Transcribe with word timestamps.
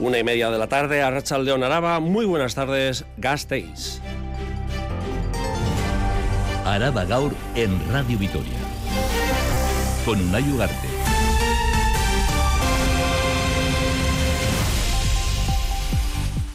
Una 0.00 0.18
y 0.18 0.24
media 0.24 0.50
de 0.50 0.56
la 0.56 0.66
tarde, 0.66 1.02
a 1.02 1.10
León 1.10 1.62
Araba. 1.62 2.00
Muy 2.00 2.24
buenas 2.24 2.54
tardes, 2.54 3.04
Gasteiz. 3.18 4.00
Araba 6.64 7.04
Gaur 7.04 7.34
en 7.54 7.78
Radio 7.92 8.16
Vitoria. 8.16 8.56
Con 10.06 10.18
Unai 10.18 10.42
Ugarte. 10.50 10.88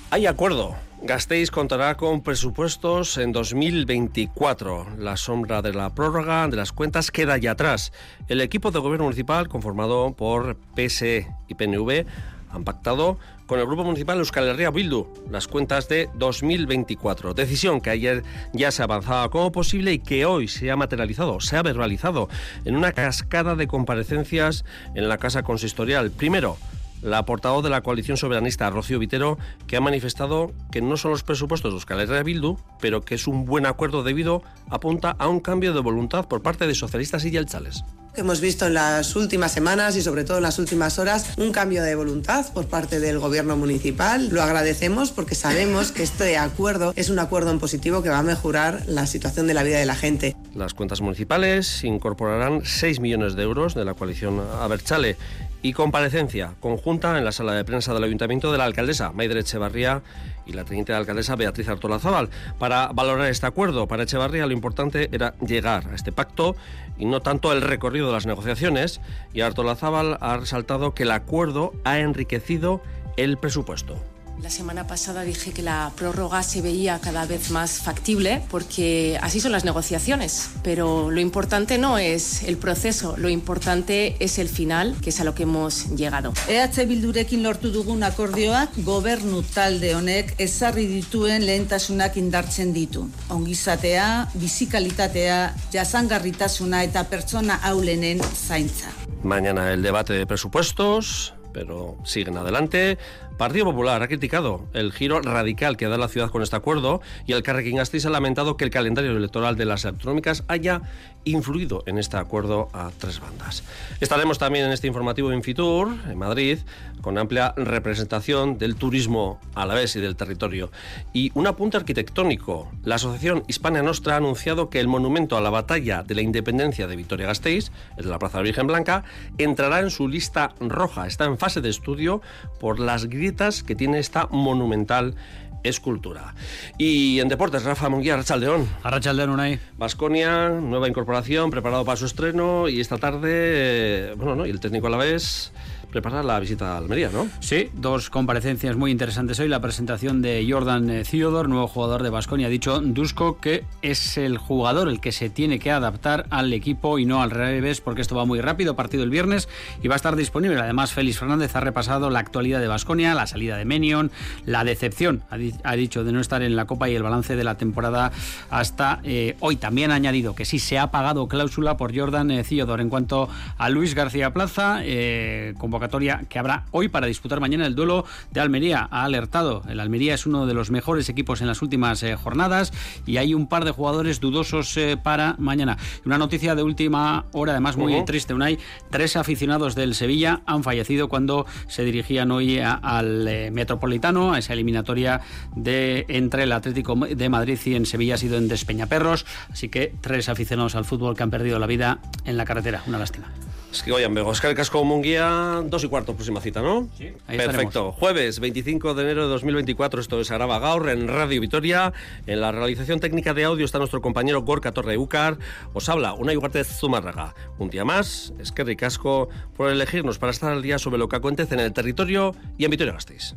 Hay 0.09 0.25
acuerdo. 0.25 0.75
Gasteiz 1.03 1.51
contará 1.51 1.97
con 1.97 2.23
presupuestos 2.23 3.19
en 3.19 3.31
2024. 3.31 4.87
La 4.97 5.17
sombra 5.17 5.61
de 5.61 5.71
la 5.71 5.93
prórroga 5.93 6.47
de 6.47 6.57
las 6.57 6.71
cuentas 6.71 7.11
queda 7.11 7.37
ya 7.37 7.51
atrás. 7.51 7.93
El 8.27 8.41
equipo 8.41 8.71
de 8.71 8.79
gobierno 8.79 9.03
municipal, 9.03 9.47
conformado 9.49 10.13
por 10.13 10.57
PSE 10.75 11.27
y 11.47 11.53
PNV, 11.53 12.07
han 12.55 12.63
pactado 12.63 13.17
con 13.45 13.59
el 13.59 13.65
Grupo 13.65 13.83
Municipal 13.83 14.17
Euskal 14.17 14.47
Herria 14.47 14.71
Bildu 14.71 15.07
las 15.29 15.47
cuentas 15.47 15.87
de 15.87 16.09
2024. 16.15 17.33
Decisión 17.33 17.81
que 17.81 17.89
ayer 17.89 18.23
ya 18.53 18.71
se 18.71 18.83
avanzaba 18.83 19.29
como 19.29 19.51
posible 19.51 19.93
y 19.93 19.99
que 19.99 20.25
hoy 20.25 20.47
se 20.47 20.71
ha 20.71 20.75
materializado, 20.75 21.39
se 21.39 21.57
ha 21.57 21.63
verbalizado 21.63 22.29
en 22.63 22.75
una 22.75 22.91
cascada 22.91 23.55
de 23.55 23.67
comparecencias 23.67 24.65
en 24.95 25.09
la 25.09 25.17
Casa 25.17 25.43
Consistorial. 25.43 26.11
Primero, 26.11 26.57
la 27.01 27.25
portavoz 27.25 27.63
de 27.63 27.69
la 27.69 27.81
coalición 27.81 28.17
soberanista, 28.17 28.69
Rocío 28.69 28.99
Vitero, 28.99 29.37
que 29.67 29.77
ha 29.77 29.81
manifestado 29.81 30.51
que 30.71 30.81
no 30.81 30.97
son 30.97 31.11
los 31.11 31.23
presupuestos 31.23 31.71
de 31.71 31.75
Euskal 31.75 31.99
Herria 31.99 32.23
Bildu, 32.23 32.57
pero 32.79 33.01
que 33.01 33.15
es 33.15 33.27
un 33.27 33.45
buen 33.45 33.65
acuerdo 33.65 34.03
debido, 34.03 34.43
apunta 34.69 35.15
a 35.19 35.27
un 35.27 35.39
cambio 35.39 35.73
de 35.73 35.81
voluntad 35.81 36.27
por 36.27 36.41
parte 36.41 36.67
de 36.67 36.75
socialistas 36.75 37.25
y 37.25 37.31
yelchales. 37.31 37.83
Hemos 38.17 38.39
visto 38.39 38.67
en 38.67 38.75
las 38.75 39.13
últimas 39.17 39.51
semanas 39.51 39.97
y 39.97 40.01
sobre 40.01 40.23
todo 40.23 40.37
en 40.37 40.43
las 40.43 40.57
últimas 40.57 40.99
horas 40.99 41.33
un 41.37 41.51
cambio 41.51 41.83
de 41.83 41.95
voluntad 41.95 42.45
por 42.53 42.65
parte 42.65 43.01
del 43.01 43.19
gobierno 43.19 43.57
municipal. 43.57 44.29
Lo 44.29 44.41
agradecemos 44.41 45.11
porque 45.11 45.35
sabemos 45.35 45.91
que 45.91 46.03
este 46.03 46.37
acuerdo 46.37 46.93
es 46.95 47.09
un 47.09 47.19
acuerdo 47.19 47.51
en 47.51 47.59
positivo 47.59 48.01
que 48.01 48.07
va 48.07 48.19
a 48.19 48.23
mejorar 48.23 48.83
la 48.87 49.05
situación 49.05 49.47
de 49.47 49.53
la 49.53 49.63
vida 49.63 49.79
de 49.79 49.85
la 49.85 49.95
gente. 49.95 50.33
Las 50.55 50.73
cuentas 50.73 51.01
municipales 51.01 51.83
incorporarán 51.83 52.61
6 52.63 53.01
millones 53.01 53.35
de 53.35 53.43
euros 53.43 53.75
de 53.75 53.83
la 53.83 53.95
coalición 53.95 54.41
Aberchale 54.61 55.17
y 55.65 55.73
comparecencia 55.73 56.53
conjunta 56.59 57.17
en 57.17 57.25
la 57.25 57.31
sala 57.31 57.53
de 57.53 57.65
prensa 57.65 57.91
del 57.91 58.03
Ayuntamiento 58.03 58.51
de 58.51 58.59
la 58.59 58.65
alcaldesa 58.65 59.11
Maider 59.11 59.37
Echevarría 59.37 60.03
y 60.45 60.53
la 60.53 60.63
teniente 60.63 60.91
de 60.91 60.99
alcaldesa 60.99 61.35
Beatriz 61.35 61.67
Artola 61.67 61.97
Zaval. 61.97 62.29
Para 62.59 62.89
valorar 62.93 63.31
este 63.31 63.47
acuerdo, 63.47 63.87
para 63.87 64.03
Echevarría 64.03 64.45
lo 64.45 64.53
importante 64.53 65.09
era 65.11 65.33
llegar 65.39 65.87
a 65.87 65.95
este 65.95 66.11
pacto 66.11 66.55
y 66.99 67.05
no 67.05 67.19
tanto 67.21 67.51
el 67.51 67.63
recorrido 67.63 68.05
de 68.05 68.13
las 68.13 68.27
negociaciones. 68.27 69.01
Y 69.33 69.41
Artola 69.41 69.75
Zaval 69.75 70.19
ha 70.21 70.37
resaltado 70.37 70.93
que 70.93 71.01
el 71.01 71.09
acuerdo 71.09 71.71
ha 71.83 71.97
enriquecido 71.97 72.83
el 73.17 73.37
presupuesto. 73.37 73.99
La 74.41 74.49
semana 74.49 74.85
pasada 74.85 75.23
dije 75.23 75.53
que 75.53 75.61
la 75.61 75.91
prórroga 75.95 76.43
se 76.43 76.61
veía 76.61 76.99
cada 76.99 77.25
vez 77.25 77.49
más 77.51 77.79
factible 77.79 78.43
porque 78.51 79.17
así 79.21 79.39
son 79.39 79.51
las 79.51 79.65
negociaciones. 79.65 80.49
Pero 80.61 81.09
lo 81.09 81.19
importante 81.19 81.77
no 81.77 81.97
es 81.97 82.43
el 82.43 82.57
proceso, 82.57 83.15
lo 83.17 83.29
importante 83.29 84.17
es 84.19 84.37
el 84.37 84.49
final, 84.49 84.95
que 85.01 85.09
es 85.09 85.19
a 85.19 85.23
lo 85.23 85.33
que 85.33 85.43
hemos 85.43 85.89
llegado. 85.95 86.33
EH 86.47 86.85
Bildurekin 86.85 87.43
lortu 87.43 87.71
dugun 87.71 88.03
akordioak 88.03 88.75
gobernu 88.83 89.41
talde 89.41 89.95
honek 89.95 90.35
ezarri 90.37 90.85
dituen 90.85 91.45
lehentasunak 91.45 92.17
indartzen 92.17 92.73
ditu. 92.73 93.09
Ongizatea, 93.29 94.29
bizikalitatea, 94.35 95.55
jasangarritasuna 95.73 96.83
eta 96.83 97.07
pertsona 97.09 97.55
aulenen 97.63 98.21
zaintza. 98.21 98.91
Mañana 99.23 99.71
el 99.71 99.81
debate 99.81 100.13
de 100.13 100.27
presupuestos, 100.27 101.33
pero 101.55 101.97
siguen 102.03 102.37
adelante. 102.37 102.97
Partido 103.37 103.65
Popular 103.65 104.01
ha 104.01 104.07
criticado 104.07 104.65
el 104.73 104.93
giro 104.93 105.19
radical 105.19 105.75
que 105.75 105.87
da 105.87 105.97
la 105.97 106.07
ciudad 106.07 106.29
con 106.29 106.41
este 106.41 106.55
acuerdo 106.55 107.01
y 107.27 107.33
el 107.33 107.43
Carrequín 107.43 107.75
Gasteiz 107.75 108.05
ha 108.05 108.09
lamentado 108.09 108.55
que 108.55 108.63
el 108.63 108.69
calendario 108.69 109.11
electoral 109.11 109.57
de 109.57 109.65
las 109.65 109.85
autonómicas 109.85 110.45
haya 110.47 110.83
influido 111.25 111.83
en 111.85 111.97
este 111.97 112.15
acuerdo 112.15 112.69
a 112.71 112.91
tres 112.97 113.19
bandas. 113.19 113.63
Estaremos 113.99 114.37
también 114.37 114.65
en 114.65 114.71
este 114.71 114.87
informativo 114.87 115.33
en 115.33 115.43
Fitur, 115.43 115.89
en 116.09 116.17
Madrid, 116.17 116.59
con 117.01 117.17
amplia 117.17 117.53
representación 117.57 118.57
del 118.57 118.75
turismo 118.75 119.39
a 119.53 119.65
la 119.65 119.73
vez 119.73 119.95
y 119.97 120.01
del 120.01 120.15
territorio. 120.15 120.71
Y 121.11 121.31
un 121.33 121.47
apunte 121.47 121.77
arquitectónico. 121.77 122.71
La 122.83 122.95
Asociación 122.95 123.43
Hispania 123.47 123.83
Nostra 123.83 124.13
ha 124.13 124.17
anunciado 124.17 124.69
que 124.69 124.79
el 124.79 124.87
monumento 124.87 125.35
a 125.35 125.41
la 125.41 125.49
batalla 125.49 126.03
de 126.03 126.15
la 126.15 126.21
independencia 126.21 126.87
de 126.87 126.95
Vitoria-Gasteiz, 126.95 127.71
el 127.97 128.05
de 128.05 128.09
la 128.09 128.19
Plaza 128.19 128.37
de 128.37 128.43
la 128.43 128.47
Virgen 128.47 128.67
Blanca, 128.67 129.03
entrará 129.37 129.79
en 129.79 129.89
su 129.89 130.07
lista 130.07 130.53
roja. 130.59 131.05
Está 131.05 131.25
en 131.25 131.37
fase 131.37 131.59
de 131.59 131.69
estudio 131.69 132.21
por 132.59 132.79
las 132.79 133.05
grietas 133.05 133.24
que 133.63 133.75
tiene 133.75 133.99
esta 133.99 134.27
monumental 134.31 135.15
escultura. 135.63 136.35
Y 136.77 137.19
en 137.19 137.27
deportes, 137.27 137.63
Rafa 137.63 137.89
Munguía, 137.89 138.13
Arrachaldeón. 138.13 138.67
Arrachaldeón, 138.83 139.31
Unai. 139.31 139.59
Vasconia, 139.77 140.49
nueva 140.49 140.87
incorporación, 140.87 141.49
preparado 141.49 141.85
para 141.85 141.97
su 141.97 142.05
estreno 142.05 142.69
y 142.69 142.79
esta 142.79 142.97
tarde, 142.97 143.29
eh, 143.31 144.13
bueno, 144.15 144.35
¿no? 144.35 144.45
Y 144.45 144.51
el 144.51 144.59
técnico 144.59 144.87
a 144.87 144.91
la 144.91 144.97
vez 144.97 145.51
prepara 145.95 146.23
la 146.23 146.37
visita 146.41 146.73
a 146.73 146.77
Almería, 146.77 147.09
¿no? 147.09 147.25
Sí, 147.39 147.69
dos 147.73 148.09
comparecencias 148.09 148.75
muy 148.75 148.91
interesantes 148.91 149.39
hoy. 149.39 149.47
La 149.47 149.61
presentación 149.61 150.21
de 150.21 150.45
Jordan 150.49 150.89
eh, 150.89 151.03
Theodore, 151.09 151.47
nuevo 151.47 151.69
jugador 151.69 152.03
de 152.03 152.09
Basconia. 152.09 152.47
Ha 152.47 152.49
dicho 152.49 152.81
Dusko 152.81 153.39
que 153.39 153.63
es 153.81 154.17
el 154.17 154.37
jugador 154.37 154.89
el 154.89 154.99
que 154.99 155.13
se 155.13 155.29
tiene 155.29 155.57
que 155.57 155.71
adaptar 155.71 156.25
al 156.31 156.51
equipo 156.51 156.99
y 156.99 157.05
no 157.05 157.21
al 157.21 157.31
revés, 157.31 157.79
porque 157.79 158.01
esto 158.01 158.13
va 158.13 158.25
muy 158.25 158.41
rápido. 158.41 158.75
Partido 158.75 159.05
el 159.05 159.09
viernes 159.09 159.47
y 159.81 159.87
va 159.87 159.95
a 159.95 159.97
estar 159.97 160.17
disponible. 160.17 160.59
Además, 160.59 160.91
Félix 160.91 161.17
Fernández 161.17 161.55
ha 161.55 161.61
repasado 161.61 162.09
la 162.09 162.19
actualidad 162.19 162.59
de 162.59 162.67
Basconia, 162.67 163.15
la 163.15 163.25
salida 163.25 163.55
de 163.55 163.63
Menion, 163.63 164.11
la 164.45 164.65
decepción, 164.65 165.23
ha, 165.29 165.37
di 165.37 165.53
ha, 165.63 165.77
dicho, 165.77 166.03
de 166.03 166.11
no 166.11 166.19
estar 166.19 166.43
en 166.43 166.57
la 166.57 166.65
Copa 166.65 166.89
y 166.89 166.95
el 166.95 167.03
balance 167.03 167.37
de 167.37 167.43
la 167.45 167.55
temporada 167.55 168.11
hasta 168.49 168.99
eh, 169.05 169.37
hoy. 169.39 169.55
También 169.55 169.91
ha 169.91 169.95
añadido 169.95 170.35
que 170.35 170.43
sí 170.43 170.59
se 170.59 170.77
ha 170.77 170.91
pagado 170.91 171.29
cláusula 171.29 171.77
por 171.77 171.97
Jordan 171.97 172.31
eh, 172.31 172.43
Theodore. 172.43 172.83
En 172.83 172.89
cuanto 172.89 173.29
a 173.57 173.69
Luis 173.69 173.95
García 173.95 174.33
Plaza, 174.33 174.79
eh, 174.83 175.53
convocatoria 175.85 176.25
que 176.29 176.39
habrá 176.39 176.65
hoy 176.71 176.87
para 176.89 177.07
disputar 177.07 177.39
mañana 177.39 177.67
el 177.67 177.75
duelo 177.75 178.05
de 178.31 178.41
Almería. 178.41 178.87
Ha 178.91 179.03
alertado, 179.03 179.61
el 179.69 179.79
Almería 179.79 180.15
es 180.15 180.25
uno 180.25 180.45
de 180.47 180.53
los 180.53 180.71
mejores 180.71 181.09
equipos 181.09 181.41
en 181.41 181.47
las 181.47 181.61
últimas 181.61 182.01
eh, 182.03 182.15
jornadas 182.15 182.73
y 183.05 183.17
hay 183.17 183.33
un 183.33 183.47
par 183.47 183.65
de 183.65 183.71
jugadores 183.71 184.19
dudosos 184.19 184.75
eh, 184.77 184.97
para 185.01 185.35
mañana. 185.37 185.77
Una 186.05 186.17
noticia 186.17 186.55
de 186.55 186.63
última 186.63 187.25
hora, 187.33 187.51
además 187.51 187.77
muy 187.77 187.93
uh 187.93 187.99
-huh. 187.99 188.05
triste, 188.05 188.33
Unai. 188.33 188.57
Tres 188.89 189.15
aficionados 189.15 189.75
del 189.75 189.93
Sevilla 189.93 190.41
han 190.45 190.63
fallecido 190.63 191.07
cuando 191.07 191.45
se 191.67 191.83
dirigían 191.83 192.31
hoy 192.31 192.59
a, 192.59 192.73
al 192.73 193.27
eh, 193.27 193.51
Metropolitano, 193.51 194.33
a 194.33 194.39
esa 194.39 194.53
eliminatoria 194.53 195.21
de 195.55 196.05
entre 196.09 196.43
el 196.43 196.51
Atlético 196.51 196.95
de 196.95 197.29
Madrid 197.29 197.59
y 197.65 197.75
en 197.75 197.85
Sevilla 197.85 198.15
ha 198.15 198.17
sido 198.17 198.37
en 198.37 198.47
Despeñaperros. 198.47 199.25
Así 199.51 199.69
que 199.69 199.93
tres 200.01 200.29
aficionados 200.29 200.75
al 200.75 200.85
fútbol 200.85 201.15
que 201.15 201.23
han 201.23 201.29
perdido 201.31 201.59
la 201.59 201.67
vida 201.67 201.99
en 202.25 202.37
la 202.37 202.45
carretera. 202.45 202.81
Una 202.87 202.97
lástima. 202.97 203.27
Es 203.75 203.83
que 203.83 203.91
oigan, 203.91 204.17
Oscar 204.19 204.55
Casco 204.55 204.85
Munguía, 204.85 205.61
dos 205.75 205.83
y 205.83 205.89
cuarto, 205.89 206.15
próxima 206.15 206.39
cita, 206.39 206.61
¿no? 206.61 206.87
Sí, 206.97 207.11
ahí 207.27 207.37
Perfecto. 207.37 207.67
Estaremos. 207.67 207.95
Jueves 207.95 208.39
25 208.39 208.93
de 208.93 209.03
enero 209.03 209.23
de 209.23 209.27
2024, 209.29 209.99
esto 209.99 210.21
es 210.21 210.31
Araba 210.31 210.57
Gaur 210.59 210.89
en 210.89 211.09
Radio 211.09 211.41
Vitoria. 211.41 211.91
En 212.27 212.39
la 212.39 212.53
realización 212.53 213.01
técnica 213.01 213.33
de 213.33 213.43
audio 213.43 213.65
está 213.65 213.77
nuestro 213.77 214.01
compañero 214.01 214.41
Gorka 214.43 214.71
Torre 214.71 214.97
Ucar. 214.97 215.37
Os 215.73 215.89
habla 215.89 216.13
una 216.13 216.31
iguarte 216.31 216.63
Zumárraga. 216.63 217.35
Un 217.57 217.69
día 217.69 217.83
más, 217.83 218.33
es 218.39 218.53
que 218.53 218.63
ricasco 218.63 219.27
por 219.57 219.69
elegirnos 219.69 220.17
para 220.17 220.31
estar 220.31 220.53
al 220.53 220.61
día 220.61 220.79
sobre 220.79 220.97
lo 220.97 221.09
que 221.09 221.17
acontece 221.17 221.55
en 221.55 221.59
el 221.59 221.73
territorio 221.73 222.33
y 222.57 222.63
en 222.63 222.71
Vitoria 222.71 222.93
Gasteiz. 222.93 223.35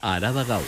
Araba 0.00 0.42
Gaur. 0.42 0.64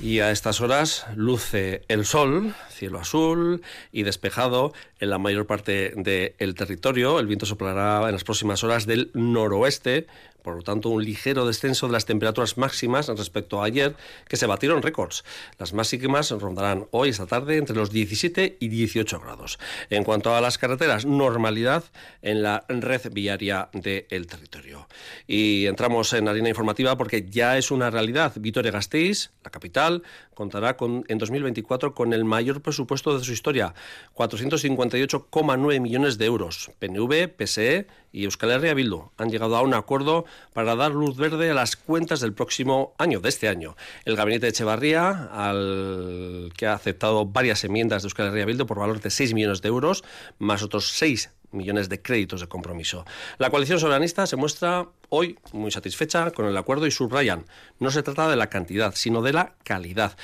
Y 0.00 0.20
a 0.20 0.30
estas 0.30 0.60
horas 0.60 1.06
luce 1.16 1.82
el 1.88 2.04
sol, 2.04 2.54
cielo 2.70 3.00
azul 3.00 3.62
y 3.90 4.04
despejado 4.04 4.72
en 5.00 5.10
la 5.10 5.18
mayor 5.18 5.46
parte 5.46 5.92
del 5.96 6.54
territorio. 6.54 7.18
El 7.18 7.26
viento 7.26 7.46
soplará 7.46 8.06
en 8.06 8.12
las 8.12 8.22
próximas 8.22 8.62
horas 8.62 8.86
del 8.86 9.10
noroeste, 9.14 10.06
por 10.48 10.56
lo 10.56 10.62
tanto 10.62 10.88
un 10.88 11.04
ligero 11.04 11.46
descenso 11.46 11.88
de 11.88 11.92
las 11.92 12.06
temperaturas 12.06 12.56
máximas 12.56 13.08
respecto 13.08 13.60
a 13.60 13.66
ayer, 13.66 13.94
que 14.28 14.38
se 14.38 14.46
batieron 14.46 14.80
récords. 14.80 15.22
Las 15.58 15.74
máximas 15.74 16.30
rondarán 16.30 16.86
hoy, 16.90 17.10
esta 17.10 17.26
tarde, 17.26 17.58
entre 17.58 17.76
los 17.76 17.90
17 17.90 18.56
y 18.58 18.68
18 18.68 19.20
grados. 19.20 19.58
En 19.90 20.04
cuanto 20.04 20.34
a 20.34 20.40
las 20.40 20.56
carreteras, 20.56 21.04
normalidad 21.04 21.84
en 22.22 22.42
la 22.42 22.64
red 22.66 23.12
viaria 23.12 23.68
del 23.74 24.26
territorio. 24.26 24.88
Y 25.26 25.66
entramos 25.66 26.14
en 26.14 26.28
harina 26.28 26.48
informativa 26.48 26.96
porque 26.96 27.26
ya 27.28 27.58
es 27.58 27.70
una 27.70 27.90
realidad. 27.90 28.32
Vitoria-Gasteiz, 28.36 29.32
la 29.44 29.50
capital, 29.50 30.02
contará 30.32 30.78
con, 30.78 31.04
en 31.08 31.18
2024 31.18 31.94
con 31.94 32.14
el 32.14 32.24
mayor 32.24 32.62
presupuesto 32.62 33.18
de 33.18 33.22
su 33.22 33.32
historia, 33.32 33.74
458,9 34.14 35.80
millones 35.80 36.16
de 36.16 36.24
euros. 36.24 36.70
PNV, 36.78 37.28
PSE 37.36 37.86
y 38.12 38.24
Euskal 38.24 38.52
Herria 38.52 38.74
Bildu 38.74 39.10
han 39.16 39.30
llegado 39.30 39.56
a 39.56 39.62
un 39.62 39.74
acuerdo 39.74 40.24
para 40.52 40.76
dar 40.76 40.92
luz 40.92 41.16
verde 41.16 41.50
a 41.50 41.54
las 41.54 41.76
cuentas 41.76 42.20
del 42.20 42.32
próximo 42.32 42.94
año, 42.98 43.20
de 43.20 43.28
este 43.28 43.48
año. 43.48 43.76
El 44.04 44.16
gabinete 44.16 44.46
de 44.46 44.50
Echevarría, 44.50 45.28
al 45.32 46.52
que 46.56 46.66
ha 46.66 46.74
aceptado 46.74 47.26
varias 47.26 47.64
enmiendas 47.64 48.02
de 48.02 48.06
Euskal 48.06 48.28
Herria 48.28 48.46
Bildu 48.46 48.66
por 48.66 48.78
valor 48.78 49.00
de 49.00 49.10
6 49.10 49.34
millones 49.34 49.62
de 49.62 49.68
euros, 49.68 50.04
más 50.38 50.62
otros 50.62 50.90
6 50.92 51.30
millones 51.50 51.88
de 51.88 52.02
créditos 52.02 52.40
de 52.40 52.48
compromiso. 52.48 53.04
La 53.38 53.50
coalición 53.50 53.80
soberanista 53.80 54.26
se 54.26 54.36
muestra 54.36 54.88
hoy 55.08 55.38
muy 55.52 55.70
satisfecha 55.70 56.30
con 56.30 56.46
el 56.46 56.56
acuerdo 56.56 56.86
y 56.86 56.90
subrayan, 56.90 57.46
no 57.78 57.90
se 57.90 58.02
trata 58.02 58.28
de 58.28 58.36
la 58.36 58.48
cantidad, 58.48 58.94
sino 58.94 59.22
de 59.22 59.32
la 59.32 59.54
calidad. 59.64 60.16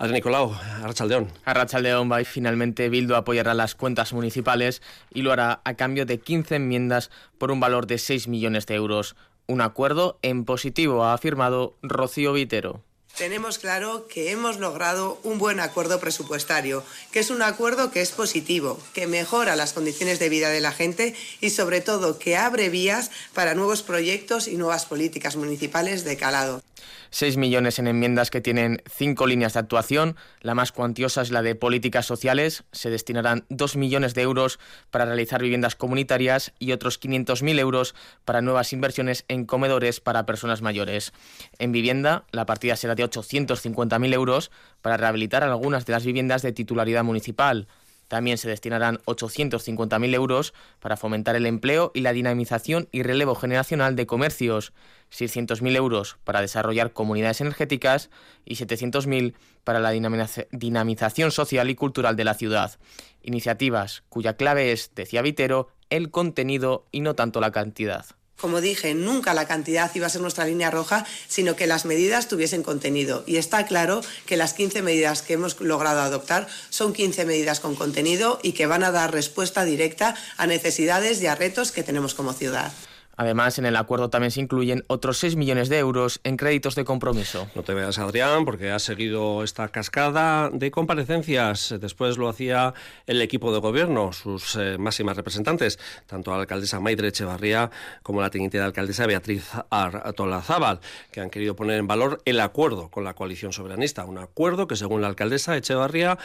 Adri 0.00 0.14
Nicolau, 0.14 0.54
Arrachaldeón. 0.82 1.28
Arrachaldeón 1.44 2.10
va 2.10 2.22
y 2.22 2.24
finalmente 2.24 2.88
Bildu 2.88 3.16
apoyará 3.16 3.52
las 3.52 3.74
cuentas 3.74 4.14
municipales 4.14 4.80
y 5.12 5.20
lo 5.20 5.30
hará 5.30 5.60
a 5.62 5.74
cambio 5.74 6.06
de 6.06 6.18
15 6.18 6.56
enmiendas 6.56 7.10
por 7.36 7.50
un 7.50 7.60
valor 7.60 7.86
de 7.86 7.98
6 7.98 8.26
millones 8.26 8.64
de 8.64 8.76
euros. 8.76 9.14
Un 9.50 9.62
acuerdo 9.62 10.16
en 10.22 10.44
positivo, 10.44 11.02
ha 11.02 11.12
afirmado 11.12 11.74
Rocío 11.82 12.32
Vitero. 12.32 12.84
Tenemos 13.16 13.58
claro 13.58 14.06
que 14.08 14.30
hemos 14.30 14.58
logrado 14.58 15.20
un 15.24 15.38
buen 15.38 15.60
acuerdo 15.60 16.00
presupuestario, 16.00 16.82
que 17.12 17.20
es 17.20 17.30
un 17.30 17.42
acuerdo 17.42 17.90
que 17.90 18.00
es 18.00 18.12
positivo, 18.12 18.78
que 18.94 19.06
mejora 19.06 19.56
las 19.56 19.74
condiciones 19.74 20.18
de 20.18 20.30
vida 20.30 20.48
de 20.48 20.60
la 20.60 20.72
gente 20.72 21.14
y 21.40 21.50
sobre 21.50 21.82
todo 21.82 22.18
que 22.18 22.36
abre 22.36 22.70
vías 22.70 23.10
para 23.34 23.54
nuevos 23.54 23.82
proyectos 23.82 24.48
y 24.48 24.56
nuevas 24.56 24.86
políticas 24.86 25.36
municipales 25.36 26.04
de 26.04 26.16
calado. 26.16 26.62
6 27.10 27.36
millones 27.36 27.78
en 27.78 27.88
enmiendas 27.88 28.30
que 28.30 28.40
tienen 28.40 28.82
cinco 28.88 29.26
líneas 29.26 29.54
de 29.54 29.60
actuación. 29.60 30.16
La 30.40 30.54
más 30.54 30.72
cuantiosa 30.72 31.22
es 31.22 31.30
la 31.30 31.42
de 31.42 31.54
políticas 31.54 32.06
sociales. 32.06 32.64
Se 32.72 32.90
destinarán 32.90 33.44
2 33.48 33.76
millones 33.76 34.14
de 34.14 34.22
euros 34.22 34.60
para 34.90 35.04
realizar 35.04 35.42
viviendas 35.42 35.74
comunitarias 35.74 36.52
y 36.58 36.72
otros 36.72 37.00
500.000 37.00 37.58
euros 37.58 37.94
para 38.24 38.42
nuevas 38.42 38.72
inversiones 38.72 39.24
en 39.28 39.44
comedores 39.44 40.00
para 40.00 40.24
personas 40.24 40.62
mayores. 40.62 41.12
En 41.58 41.72
vivienda, 41.72 42.24
la 42.30 42.46
partida 42.46 42.76
será 42.76 42.94
de 43.00 43.10
850.000 43.10 44.14
euros 44.14 44.50
para 44.82 44.96
rehabilitar 44.96 45.42
algunas 45.42 45.86
de 45.86 45.92
las 45.92 46.04
viviendas 46.04 46.42
de 46.42 46.52
titularidad 46.52 47.04
municipal. 47.04 47.66
También 48.10 48.38
se 48.38 48.48
destinarán 48.48 48.98
850.000 49.04 50.14
euros 50.14 50.52
para 50.80 50.96
fomentar 50.96 51.36
el 51.36 51.46
empleo 51.46 51.92
y 51.94 52.00
la 52.00 52.12
dinamización 52.12 52.88
y 52.90 53.04
relevo 53.04 53.36
generacional 53.36 53.94
de 53.94 54.06
comercios, 54.06 54.72
600.000 55.12 55.76
euros 55.76 56.18
para 56.24 56.40
desarrollar 56.40 56.92
comunidades 56.92 57.40
energéticas 57.40 58.10
y 58.44 58.56
700.000 58.56 59.34
para 59.62 59.78
la 59.78 59.92
dinamización 59.92 61.30
social 61.30 61.70
y 61.70 61.76
cultural 61.76 62.16
de 62.16 62.24
la 62.24 62.34
ciudad. 62.34 62.80
Iniciativas 63.22 64.02
cuya 64.08 64.34
clave 64.34 64.72
es, 64.72 64.90
decía 64.96 65.22
Vitero, 65.22 65.68
el 65.88 66.10
contenido 66.10 66.86
y 66.90 67.02
no 67.02 67.14
tanto 67.14 67.40
la 67.40 67.52
cantidad. 67.52 68.06
Como 68.40 68.60
dije, 68.60 68.94
nunca 68.94 69.34
la 69.34 69.46
cantidad 69.46 69.90
iba 69.94 70.06
a 70.06 70.10
ser 70.10 70.22
nuestra 70.22 70.46
línea 70.46 70.70
roja, 70.70 71.04
sino 71.28 71.56
que 71.56 71.66
las 71.66 71.84
medidas 71.84 72.28
tuviesen 72.28 72.62
contenido. 72.62 73.22
Y 73.26 73.36
está 73.36 73.66
claro 73.66 74.00
que 74.26 74.36
las 74.36 74.54
15 74.54 74.82
medidas 74.82 75.22
que 75.22 75.34
hemos 75.34 75.60
logrado 75.60 76.00
adoptar 76.00 76.48
son 76.70 76.92
15 76.92 77.24
medidas 77.26 77.60
con 77.60 77.74
contenido 77.74 78.40
y 78.42 78.52
que 78.52 78.66
van 78.66 78.84
a 78.84 78.90
dar 78.90 79.12
respuesta 79.12 79.64
directa 79.64 80.14
a 80.36 80.46
necesidades 80.46 81.20
y 81.20 81.26
a 81.26 81.34
retos 81.34 81.72
que 81.72 81.82
tenemos 81.82 82.14
como 82.14 82.32
ciudad. 82.32 82.72
Además, 83.20 83.58
en 83.58 83.66
el 83.66 83.76
acuerdo 83.76 84.08
también 84.08 84.30
se 84.30 84.40
incluyen 84.40 84.82
otros 84.86 85.18
6 85.18 85.36
millones 85.36 85.68
de 85.68 85.76
euros 85.76 86.20
en 86.24 86.38
créditos 86.38 86.74
de 86.74 86.86
compromiso. 86.86 87.50
No 87.54 87.62
te 87.62 87.74
veas, 87.74 87.98
Adrián, 87.98 88.46
porque 88.46 88.70
has 88.70 88.82
seguido 88.82 89.44
esta 89.44 89.68
cascada 89.68 90.48
de 90.48 90.70
comparecencias. 90.70 91.74
Después 91.78 92.16
lo 92.16 92.30
hacía 92.30 92.72
el 93.06 93.20
equipo 93.20 93.52
de 93.52 93.58
gobierno, 93.60 94.14
sus 94.14 94.56
eh, 94.56 94.78
máximas 94.78 95.18
representantes, 95.18 95.78
tanto 96.06 96.30
la 96.30 96.38
alcaldesa 96.38 96.80
Maidre 96.80 97.08
Echevarría 97.08 97.70
como 98.02 98.22
la 98.22 98.30
teniente 98.30 98.56
de 98.56 98.64
alcaldesa 98.64 99.04
Beatriz 99.04 99.50
Artolazábal, 99.68 100.80
que 101.12 101.20
han 101.20 101.28
querido 101.28 101.54
poner 101.54 101.78
en 101.78 101.86
valor 101.86 102.22
el 102.24 102.40
acuerdo 102.40 102.88
con 102.88 103.04
la 103.04 103.12
coalición 103.12 103.52
soberanista. 103.52 104.06
Un 104.06 104.16
acuerdo 104.16 104.66
que, 104.66 104.76
según 104.76 105.02
la 105.02 105.08
alcaldesa 105.08 105.58
Echevarría, 105.58 106.16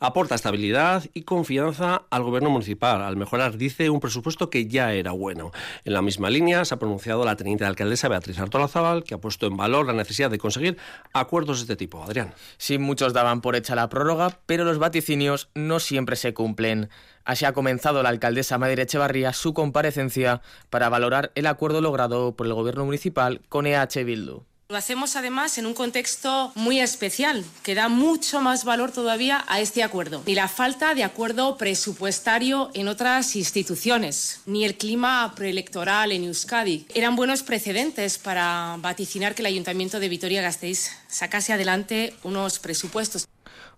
aporta 0.00 0.34
estabilidad 0.34 1.04
y 1.14 1.22
confianza 1.22 2.02
al 2.10 2.22
gobierno 2.22 2.50
municipal, 2.50 3.02
al 3.02 3.16
mejorar, 3.16 3.56
dice, 3.56 3.90
un 3.90 4.00
presupuesto 4.00 4.50
que 4.50 4.66
ya 4.66 4.92
era 4.92 5.12
bueno. 5.12 5.52
En 5.84 5.94
la 5.94 6.02
misma 6.02 6.30
línea 6.30 6.64
se 6.64 6.74
ha 6.74 6.78
pronunciado 6.78 7.24
la 7.24 7.36
teniente 7.36 7.64
de 7.64 7.68
alcaldesa 7.68 8.08
Beatriz 8.08 8.38
Artolazábal, 8.38 9.04
que 9.04 9.14
ha 9.14 9.18
puesto 9.18 9.46
en 9.46 9.56
valor 9.56 9.86
la 9.86 9.92
necesidad 9.92 10.30
de 10.30 10.38
conseguir 10.38 10.76
acuerdos 11.12 11.58
de 11.58 11.62
este 11.62 11.76
tipo. 11.76 12.02
Adrián. 12.02 12.34
Sí, 12.58 12.78
muchos 12.78 13.12
daban 13.12 13.40
por 13.40 13.56
hecha 13.56 13.74
la 13.74 13.88
prórroga, 13.88 14.38
pero 14.46 14.64
los 14.64 14.78
vaticinios 14.78 15.48
no 15.54 15.80
siempre 15.80 16.16
se 16.16 16.34
cumplen. 16.34 16.90
Así 17.24 17.44
ha 17.44 17.52
comenzado 17.52 18.02
la 18.02 18.10
alcaldesa 18.10 18.58
Madre 18.58 18.82
Echevarría 18.82 19.32
su 19.32 19.52
comparecencia 19.52 20.42
para 20.70 20.88
valorar 20.88 21.32
el 21.34 21.46
acuerdo 21.46 21.80
logrado 21.80 22.36
por 22.36 22.46
el 22.46 22.54
gobierno 22.54 22.84
municipal 22.84 23.40
con 23.48 23.66
EH 23.66 24.04
Bildu. 24.04 24.44
Lo 24.68 24.76
hacemos 24.76 25.14
además 25.14 25.58
en 25.58 25.66
un 25.66 25.74
contexto 25.74 26.50
muy 26.56 26.80
especial, 26.80 27.44
que 27.62 27.76
da 27.76 27.88
mucho 27.88 28.40
más 28.40 28.64
valor 28.64 28.90
todavía 28.90 29.44
a 29.46 29.60
este 29.60 29.84
acuerdo. 29.84 30.24
Ni 30.26 30.34
la 30.34 30.48
falta 30.48 30.92
de 30.96 31.04
acuerdo 31.04 31.56
presupuestario 31.56 32.70
en 32.74 32.88
otras 32.88 33.36
instituciones, 33.36 34.40
ni 34.44 34.64
el 34.64 34.76
clima 34.76 35.32
preelectoral 35.36 36.10
en 36.10 36.24
Euskadi 36.24 36.84
eran 36.96 37.14
buenos 37.14 37.44
precedentes 37.44 38.18
para 38.18 38.76
vaticinar 38.80 39.36
que 39.36 39.42
el 39.42 39.46
Ayuntamiento 39.46 40.00
de 40.00 40.08
Vitoria-Gasteiz 40.08 40.90
sacase 41.06 41.52
adelante 41.52 42.16
unos 42.24 42.58
presupuestos. 42.58 43.28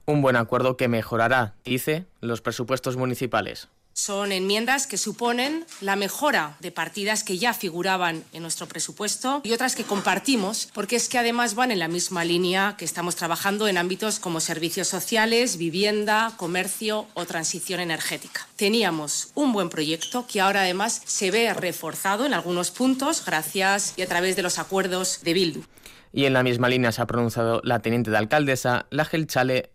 Un 0.06 0.23
buen 0.23 0.37
acuerdo 0.37 0.79
que 0.79 0.88
mejorará, 0.88 1.52
dice, 1.67 2.06
los 2.23 2.41
presupuestos 2.41 2.96
municipales. 2.96 3.69
Son 3.98 4.30
enmiendas 4.30 4.86
que 4.86 4.96
suponen 4.96 5.66
la 5.80 5.96
mejora 5.96 6.56
de 6.60 6.70
partidas 6.70 7.24
que 7.24 7.36
ya 7.36 7.52
figuraban 7.52 8.22
en 8.32 8.42
nuestro 8.42 8.68
presupuesto 8.68 9.40
y 9.42 9.50
otras 9.50 9.74
que 9.74 9.82
compartimos, 9.82 10.68
porque 10.72 10.94
es 10.94 11.08
que 11.08 11.18
además 11.18 11.56
van 11.56 11.72
en 11.72 11.80
la 11.80 11.88
misma 11.88 12.24
línea 12.24 12.76
que 12.78 12.84
estamos 12.84 13.16
trabajando 13.16 13.66
en 13.66 13.76
ámbitos 13.76 14.20
como 14.20 14.38
servicios 14.38 14.86
sociales, 14.86 15.56
vivienda, 15.56 16.32
comercio 16.36 17.08
o 17.14 17.26
transición 17.26 17.80
energética. 17.80 18.46
Teníamos 18.54 19.32
un 19.34 19.52
buen 19.52 19.68
proyecto 19.68 20.28
que 20.28 20.40
ahora 20.40 20.60
además 20.60 21.02
se 21.04 21.32
ve 21.32 21.52
reforzado 21.52 22.24
en 22.24 22.34
algunos 22.34 22.70
puntos 22.70 23.24
gracias 23.26 23.94
y 23.96 24.02
a 24.02 24.06
través 24.06 24.36
de 24.36 24.42
los 24.42 24.60
acuerdos 24.60 25.22
de 25.24 25.32
Bildu. 25.32 25.62
Y 26.12 26.26
en 26.26 26.34
la 26.34 26.44
misma 26.44 26.68
línea 26.68 26.92
se 26.92 27.02
ha 27.02 27.06
pronunciado 27.08 27.60
la 27.64 27.80
teniente 27.80 28.12
de 28.12 28.18
alcaldesa, 28.18 28.86
la 28.90 29.04
Gelchale 29.04 29.72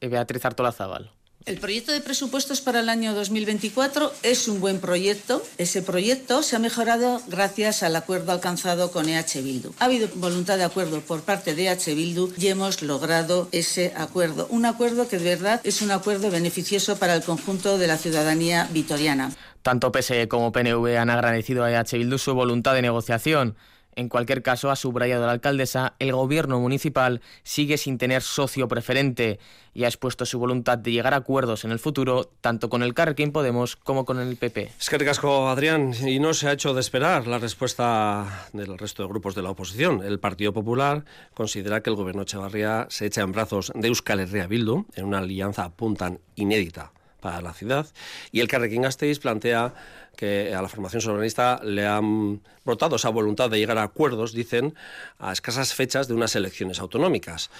Beatriz 0.00 0.44
Artolazábal. 0.44 1.12
El 1.46 1.58
proyecto 1.58 1.92
de 1.92 2.02
presupuestos 2.02 2.60
para 2.60 2.80
el 2.80 2.90
año 2.90 3.14
2024 3.14 4.12
es 4.22 4.46
un 4.46 4.60
buen 4.60 4.78
proyecto. 4.78 5.42
Ese 5.56 5.80
proyecto 5.80 6.42
se 6.42 6.54
ha 6.54 6.58
mejorado 6.58 7.22
gracias 7.28 7.82
al 7.82 7.96
acuerdo 7.96 8.32
alcanzado 8.32 8.90
con 8.92 9.08
EH 9.08 9.40
Bildu. 9.42 9.72
Ha 9.78 9.86
habido 9.86 10.08
voluntad 10.16 10.58
de 10.58 10.64
acuerdo 10.64 11.00
por 11.00 11.22
parte 11.22 11.54
de 11.54 11.68
EH 11.68 11.94
Bildu 11.94 12.30
y 12.36 12.48
hemos 12.48 12.82
logrado 12.82 13.48
ese 13.52 13.94
acuerdo. 13.96 14.48
Un 14.50 14.66
acuerdo 14.66 15.08
que 15.08 15.18
de 15.18 15.24
verdad 15.24 15.62
es 15.64 15.80
un 15.80 15.92
acuerdo 15.92 16.30
beneficioso 16.30 16.98
para 16.98 17.14
el 17.14 17.22
conjunto 17.22 17.78
de 17.78 17.86
la 17.86 17.96
ciudadanía 17.96 18.68
vitoriana. 18.70 19.32
Tanto 19.62 19.90
PSE 19.92 20.28
como 20.28 20.52
PNV 20.52 20.98
han 20.98 21.08
agradecido 21.08 21.64
a 21.64 21.72
EH 21.72 21.96
Bildu 21.96 22.18
su 22.18 22.34
voluntad 22.34 22.74
de 22.74 22.82
negociación. 22.82 23.56
En 24.00 24.08
cualquier 24.08 24.42
caso, 24.42 24.70
ha 24.70 24.76
subrayado 24.76 25.26
la 25.26 25.32
alcaldesa, 25.32 25.92
el 25.98 26.12
gobierno 26.12 26.58
municipal 26.58 27.20
sigue 27.42 27.76
sin 27.76 27.98
tener 27.98 28.22
socio 28.22 28.66
preferente 28.66 29.38
y 29.74 29.84
ha 29.84 29.88
expuesto 29.88 30.24
su 30.24 30.38
voluntad 30.38 30.78
de 30.78 30.90
llegar 30.90 31.12
a 31.12 31.18
acuerdos 31.18 31.66
en 31.66 31.70
el 31.70 31.78
futuro, 31.78 32.30
tanto 32.40 32.70
con 32.70 32.82
el 32.82 32.94
Carrequín 32.94 33.30
Podemos 33.30 33.76
como 33.76 34.06
con 34.06 34.18
el 34.18 34.36
PP. 34.36 34.70
Es 34.80 34.88
que 34.88 34.96
casco, 35.04 35.50
Adrián, 35.50 35.92
y 36.00 36.18
no 36.18 36.32
se 36.32 36.48
ha 36.48 36.52
hecho 36.52 36.72
de 36.72 36.80
esperar 36.80 37.26
la 37.26 37.36
respuesta 37.36 38.48
del 38.54 38.78
resto 38.78 39.02
de 39.02 39.10
grupos 39.10 39.34
de 39.34 39.42
la 39.42 39.50
oposición. 39.50 40.02
El 40.02 40.18
Partido 40.18 40.54
Popular 40.54 41.04
considera 41.34 41.82
que 41.82 41.90
el 41.90 41.96
gobierno 41.96 42.22
Echevarría 42.22 42.86
se 42.88 43.04
echa 43.04 43.20
en 43.20 43.32
brazos 43.32 43.70
de 43.74 43.88
Euskal 43.88 44.20
Herria 44.20 44.46
Bildu 44.46 44.86
en 44.94 45.04
una 45.04 45.18
alianza 45.18 45.68
puntan 45.76 46.20
inédita 46.36 46.92
para 47.20 47.40
la 47.40 47.52
ciudad 47.52 47.86
y 48.32 48.40
el 48.40 48.48
Carrequín 48.48 48.82
Gasteiz 48.82 49.18
plantea 49.18 49.74
que 50.16 50.54
a 50.54 50.60
la 50.60 50.68
formación 50.68 51.00
soberanista 51.00 51.60
le 51.62 51.86
han 51.86 52.40
brotado 52.64 52.96
esa 52.96 53.08
voluntad 53.08 53.48
de 53.50 53.58
llegar 53.58 53.78
a 53.78 53.84
acuerdos, 53.84 54.32
dicen, 54.32 54.74
a 55.18 55.32
escasas 55.32 55.74
fechas 55.74 56.08
de 56.08 56.14
unas 56.14 56.34
elecciones 56.36 56.80
autonómicas. 56.80 57.50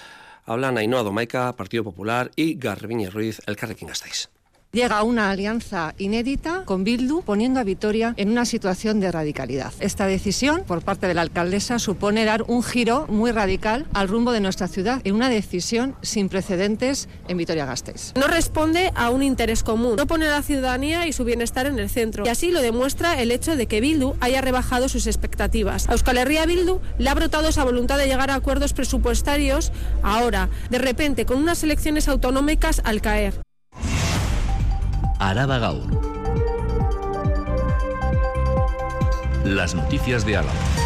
Hablan 0.47 0.79
Ainhoa 0.79 1.03
Domaica, 1.03 1.55
Partido 1.57 1.85
Popular, 1.85 2.31
y 2.37 2.55
Garbiñe 2.55 3.11
Ruiz, 3.11 3.41
el 3.47 3.57
Carrequín 3.57 3.89
Gasteiz 3.89 4.31
llega 4.73 5.03
una 5.03 5.31
alianza 5.31 5.95
inédita 5.99 6.65
con 6.65 6.85
Bildu, 6.85 7.23
poniendo 7.23 7.59
a 7.59 7.65
Vitoria 7.65 8.15
en 8.17 8.31
una 8.31 8.45
situación 8.45 9.01
de 9.01 9.11
radicalidad. 9.11 9.73
Esta 9.81 10.07
decisión 10.07 10.63
por 10.65 10.83
parte 10.83 11.09
de 11.09 11.15
la 11.15 11.23
alcaldesa 11.23 11.79
supone 11.79 12.25
dar 12.25 12.45
un 12.47 12.63
giro 12.63 13.07
muy 13.09 13.33
radical 13.33 13.87
al 13.93 14.09
rumbo 14.09 14.31
de 14.31 14.41
nuestra 14.41 14.69
ciudad 14.69 15.01
en 15.05 15.17
una 15.17 15.29
decisión 15.29 15.97
sin 16.03 16.29
precedentes 16.29 17.09
en 17.27 17.37
Vitoria-Gasteiz. 17.37 18.13
No 18.15 18.29
responde 18.29 18.93
a 18.95 19.11
un 19.11 19.23
interés 19.23 19.65
común, 19.65 19.97
no 19.97 20.07
pone 20.07 20.27
a 20.27 20.31
la 20.31 20.43
ciudadanía 20.43 21.07
y 21.09 21.13
su 21.13 21.25
bienestar 21.25 21.67
en 21.67 21.79
el 21.79 21.91
centro. 21.91 22.25
Y 22.25 22.29
así 22.29 22.53
lo 22.53 22.63
demuestra 22.63 23.21
el 23.21 23.33
hecho 23.33 23.57
de 23.57 23.67
que 23.67 23.81
Bildu 23.81 24.15
haya 24.21 24.41
rebajado 24.41 24.89
sus 24.89 25.07
expectativas. 25.09 25.89
A 25.89 25.93
Euskal 25.93 26.19
Herria 26.19 26.47
Bildu 26.47 26.81
le 26.99 27.11
ha 27.11 27.15
brotado 27.15 27.49
esa 27.49 27.65
voluntad 27.65 27.99
de 27.99 28.07
llegar 28.07 28.31
a 28.31 28.37
acuerdos 28.37 28.73
presupuestarios 28.73 29.73
ahora, 30.03 30.49
de 30.71 30.79
repente, 30.79 31.27
con 31.27 31.39
unas 31.39 31.65
elecciones 31.65 32.07
autonómicas 32.07 32.81
al 32.85 33.01
caer. 33.01 33.35
Araba 35.21 35.59
Gaur. 35.59 35.83
Las 39.45 39.75
noticias 39.75 40.25
de 40.25 40.39
Álava. 40.39 40.80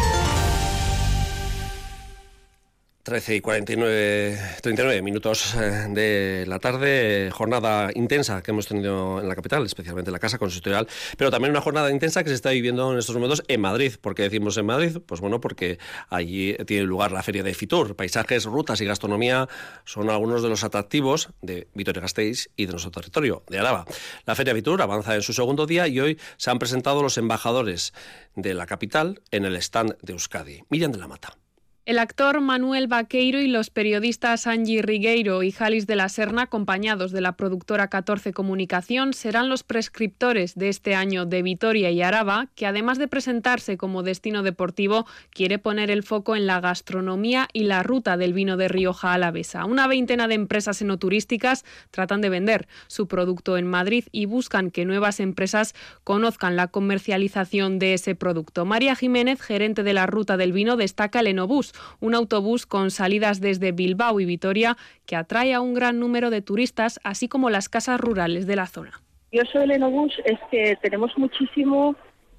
13 3.05 3.35
y 3.35 3.41
49, 3.41 4.39
39 4.63 5.01
minutos 5.03 5.53
eh, 5.53 5.85
de 5.91 6.43
la 6.47 6.57
tarde, 6.57 7.29
jornada 7.31 7.91
intensa 7.93 8.41
que 8.41 8.49
hemos 8.49 8.65
tenido 8.65 9.21
en 9.21 9.29
la 9.29 9.35
capital, 9.35 9.63
especialmente 9.63 10.09
en 10.09 10.13
la 10.13 10.17
Casa 10.17 10.39
Consistorial, 10.39 10.87
pero 11.15 11.29
también 11.29 11.51
una 11.51 11.61
jornada 11.61 11.91
intensa 11.91 12.23
que 12.23 12.29
se 12.29 12.35
está 12.35 12.49
viviendo 12.49 12.91
en 12.91 12.97
estos 12.97 13.13
momentos 13.13 13.43
en 13.47 13.61
Madrid. 13.61 13.93
¿Por 14.01 14.15
qué 14.15 14.23
decimos 14.23 14.57
en 14.57 14.65
Madrid? 14.65 14.97
Pues 15.05 15.21
bueno, 15.21 15.39
porque 15.39 15.77
allí 16.09 16.55
tiene 16.65 16.85
lugar 16.85 17.11
la 17.11 17.21
Feria 17.21 17.43
de 17.43 17.53
Fitur. 17.53 17.95
Paisajes, 17.95 18.45
rutas 18.45 18.81
y 18.81 18.85
gastronomía 18.85 19.47
son 19.83 20.09
algunos 20.09 20.41
de 20.41 20.49
los 20.49 20.63
atractivos 20.63 21.29
de 21.43 21.67
Vitoria-Gasteiz 21.75 22.49
y 22.55 22.65
de 22.65 22.71
nuestro 22.71 22.89
territorio, 22.89 23.43
de 23.51 23.59
Araba. 23.59 23.85
La 24.25 24.33
Feria 24.33 24.55
Fitur 24.55 24.81
avanza 24.81 25.13
en 25.13 25.21
su 25.21 25.33
segundo 25.33 25.67
día 25.67 25.87
y 25.87 25.99
hoy 25.99 26.19
se 26.37 26.49
han 26.49 26.57
presentado 26.57 27.03
los 27.03 27.19
embajadores 27.19 27.93
de 28.35 28.55
la 28.55 28.65
capital 28.65 29.21
en 29.29 29.45
el 29.45 29.57
stand 29.57 29.95
de 30.01 30.13
Euskadi. 30.13 30.63
Miriam 30.71 30.91
de 30.91 30.97
la 30.97 31.07
Mata. 31.07 31.37
El 31.85 31.99
actor 31.99 32.41
Manuel 32.41 32.87
Vaqueiro 32.87 33.39
y 33.39 33.47
los 33.47 33.69
periodistas 33.69 34.47
Angie 34.47 34.81
Rigueiro 34.81 35.43
y 35.43 35.51
Jalis 35.51 35.85
de 35.85 35.95
la 35.95 36.09
Serna, 36.09 36.41
acompañados 36.41 37.11
de 37.11 37.21
la 37.21 37.37
productora 37.37 37.89
14 37.89 38.33
Comunicación, 38.33 39.13
serán 39.13 39.49
los 39.49 39.61
prescriptores 39.61 40.55
de 40.55 40.69
este 40.69 40.95
año 40.95 41.27
de 41.27 41.43
Vitoria 41.43 41.91
y 41.91 42.01
Araba, 42.01 42.47
que 42.55 42.65
además 42.65 42.97
de 42.97 43.07
presentarse 43.07 43.77
como 43.77 44.01
destino 44.01 44.41
deportivo, 44.41 45.05
quiere 45.29 45.59
poner 45.59 45.91
el 45.91 46.01
foco 46.01 46.35
en 46.35 46.47
la 46.47 46.59
gastronomía 46.59 47.49
y 47.53 47.65
la 47.65 47.83
ruta 47.83 48.17
del 48.17 48.33
vino 48.33 48.57
de 48.57 48.67
Rioja 48.67 49.13
Alavesa. 49.13 49.65
Una 49.65 49.85
veintena 49.85 50.27
de 50.27 50.33
empresas 50.33 50.81
enoturísticas 50.81 51.65
tratan 51.91 52.19
de 52.19 52.29
vender 52.29 52.67
su 52.87 53.07
producto 53.07 53.59
en 53.59 53.67
Madrid 53.67 54.05
y 54.11 54.25
buscan 54.25 54.71
que 54.71 54.85
nuevas 54.85 55.19
empresas 55.19 55.75
conozcan 56.03 56.55
la 56.55 56.67
comercialización 56.67 57.77
de 57.77 57.93
ese 57.93 58.15
producto. 58.15 58.65
María 58.65 58.95
Jiménez, 58.95 59.39
gerente 59.39 59.83
de 59.83 59.93
la 59.93 60.07
ruta 60.07 60.35
del 60.35 60.51
vino, 60.51 60.77
destaca 60.77 61.19
el 61.19 61.27
Enobús 61.27 61.74
un 61.99 62.15
autobús 62.15 62.65
con 62.65 62.91
salidas 62.91 63.41
desde 63.41 63.71
Bilbao 63.71 64.19
y 64.19 64.25
Vitoria 64.25 64.77
que 65.05 65.15
atrae 65.15 65.53
a 65.53 65.61
un 65.61 65.73
gran 65.73 65.99
número 65.99 66.29
de 66.29 66.41
turistas, 66.41 66.99
así 67.03 67.27
como 67.27 67.49
las 67.49 67.69
casas 67.69 67.99
rurales 67.99 68.47
de 68.47 68.55
la 68.55 68.67
zona. 68.67 69.01
Yo 69.31 69.43
soy 69.51 69.63
el 69.63 69.71
Enobús, 69.71 70.13
es 70.25 70.39
que 70.49 70.77
tenemos 70.81 71.11
muchísimo 71.17 71.95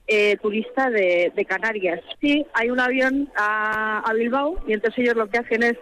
eh, 0.07 0.37
turista 0.37 0.88
de, 0.88 1.47
Canarias. 1.49 2.00
Sí, 2.21 2.47
hay 2.55 2.71
un 2.71 2.81
avión 2.81 3.28
a, 3.37 4.11
Bilbao 4.14 4.62
y 4.66 4.73
entonces 4.73 5.00
ellos 5.00 5.16
lo 5.16 5.28
que 5.28 5.38
hacen 5.38 5.62
es 5.62 5.76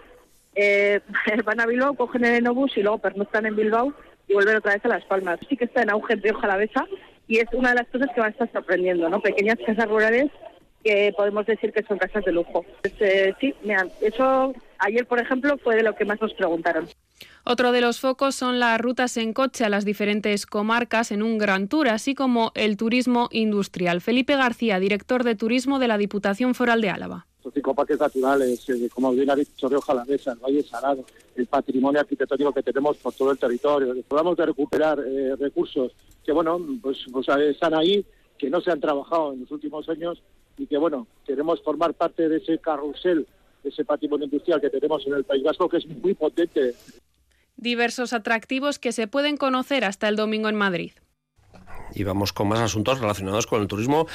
eh, 0.55 1.01
van 1.45 1.61
a 1.61 1.67
Bilbao, 1.67 1.95
cogen 1.95 2.25
el 2.25 2.35
Enobús 2.37 2.77
y 2.77 2.83
luego 2.83 2.99
pernoctan 2.99 3.47
en 3.47 3.57
Bilbao 3.57 3.93
y 4.29 4.35
vuelven 4.35 4.57
otra 4.57 4.75
vez 4.75 4.85
a 4.85 4.89
Las 4.89 5.05
Palmas. 5.05 5.39
Sí 5.49 5.57
que 5.57 5.67
está 5.67 5.83
en 5.83 5.91
auge 5.91 6.15
en 6.15 6.23
Rioja 6.23 6.47
Alavesa 6.47 6.87
y 7.29 7.39
es 7.39 7.47
una 7.53 7.71
de 7.71 7.77
las 7.77 7.89
cosas 7.89 8.09
que 8.15 8.21
va 8.21 8.27
a 8.27 8.31
estar 8.31 8.51
sorprendiendo, 8.53 9.09
¿no? 9.09 9.21
Pequeñas 9.21 9.59
casas 9.65 9.89
rurales 9.89 10.31
que 10.85 11.13
podemos 11.17 11.47
decir 11.47 11.73
que 11.73 11.83
son 11.83 11.99
casas 11.99 12.25
de 12.25 12.33
lujo. 12.33 12.65
Pues, 12.83 12.95
eh, 13.01 13.35
sí, 13.41 13.55
mira, 13.63 13.89
eso 14.01 14.55
ayer, 14.79 15.07
por 15.07 15.19
ejemplo, 15.19 15.57
fue 15.59 15.77
de 15.77 15.83
lo 15.83 15.95
que 15.95 16.05
más 16.05 16.21
nos 16.21 16.35
preguntaron. 16.35 16.87
Otro 17.45 17.73
de 17.73 17.81
los 17.81 18.01
focos 18.01 18.35
son 18.35 18.59
las 18.61 18.81
rutas 18.81 19.17
en 19.17 19.33
coche 19.33 19.65
a 19.65 19.69
las 19.69 19.85
diferentes 19.85 20.47
comarcas 20.47 21.11
en 21.11 21.23
un 21.23 21.39
gran 21.39 21.69
tour, 21.69 21.89
así 21.89 22.15
como 22.15 22.53
el 22.55 22.77
turismo 22.77 23.29
industrial. 23.33 24.01
Felipe 24.01 24.37
García, 24.37 24.79
director 24.79 25.25
de 25.25 25.35
turismo 25.35 25.79
de 25.79 25.89
la 25.89 25.99
Diputación 25.99 26.55
Foral 26.55 26.81
de 26.81 26.91
Álava. 26.91 27.27
Estos 27.39 27.55
cinco 27.55 27.75
parques 27.75 28.01
naturales, 28.01 28.69
eh, 28.71 28.89
como 28.93 29.13
bien 29.13 29.31
ha 29.31 29.37
dicho 29.37 29.69
Río 29.69 29.81
Jalavesa, 29.81 30.33
el 30.33 30.39
Valle 30.39 30.63
Salado, 30.63 31.05
el 31.37 31.47
patrimonio 31.47 32.01
arquitectónico 32.01 32.53
que 32.53 32.63
tenemos 32.63 32.97
por 32.97 33.13
todo 33.13 33.33
el 33.33 33.39
territorio, 33.39 33.95
que 33.95 34.03
podamos 34.03 34.37
de 34.37 34.47
recuperar 34.47 34.99
eh, 35.07 35.37
recursos 35.39 35.93
que, 36.25 36.33
bueno, 36.33 36.59
pues, 36.81 37.05
pues 37.13 37.29
están 37.29 37.75
ahí, 37.75 38.05
que 38.39 38.49
no 38.49 38.61
se 38.61 38.71
han 38.71 38.81
trabajado 38.81 39.35
en 39.35 39.41
los 39.41 39.51
últimos 39.51 39.87
años 39.89 40.23
y 40.59 40.67
que, 40.67 40.77
bueno, 40.79 41.07
queremos 41.27 41.63
formar 41.63 41.95
parte 41.95 42.29
de 42.29 42.39
ese 42.39 42.59
carrusel, 42.59 43.27
de 43.63 43.69
ese 43.69 43.85
patrimonio 43.85 44.25
industrial 44.25 44.61
que 44.61 44.71
tenemos 44.71 45.07
en 45.07 45.15
el 45.15 45.25
País 45.25 45.43
Vasco, 45.43 45.69
que 45.69 45.79
es 45.79 45.87
muy 45.87 46.15
potente. 46.15 46.75
Diversos 47.57 48.13
atractivos 48.13 48.79
que 48.79 48.93
se 48.93 49.07
pueden 49.07 49.37
conocer 49.37 49.85
hasta 49.85 50.09
el 50.09 50.17
domingo 50.17 50.49
en 50.49 50.57
Madrid 50.57 50.93
y 51.95 52.05
vamos 52.05 52.33
con 52.33 52.49
más 52.49 52.61
asuntos 52.61 53.01
relacionados 53.01 53.47
con 53.47 53.63
el 53.63 53.69
turismo 53.69 54.07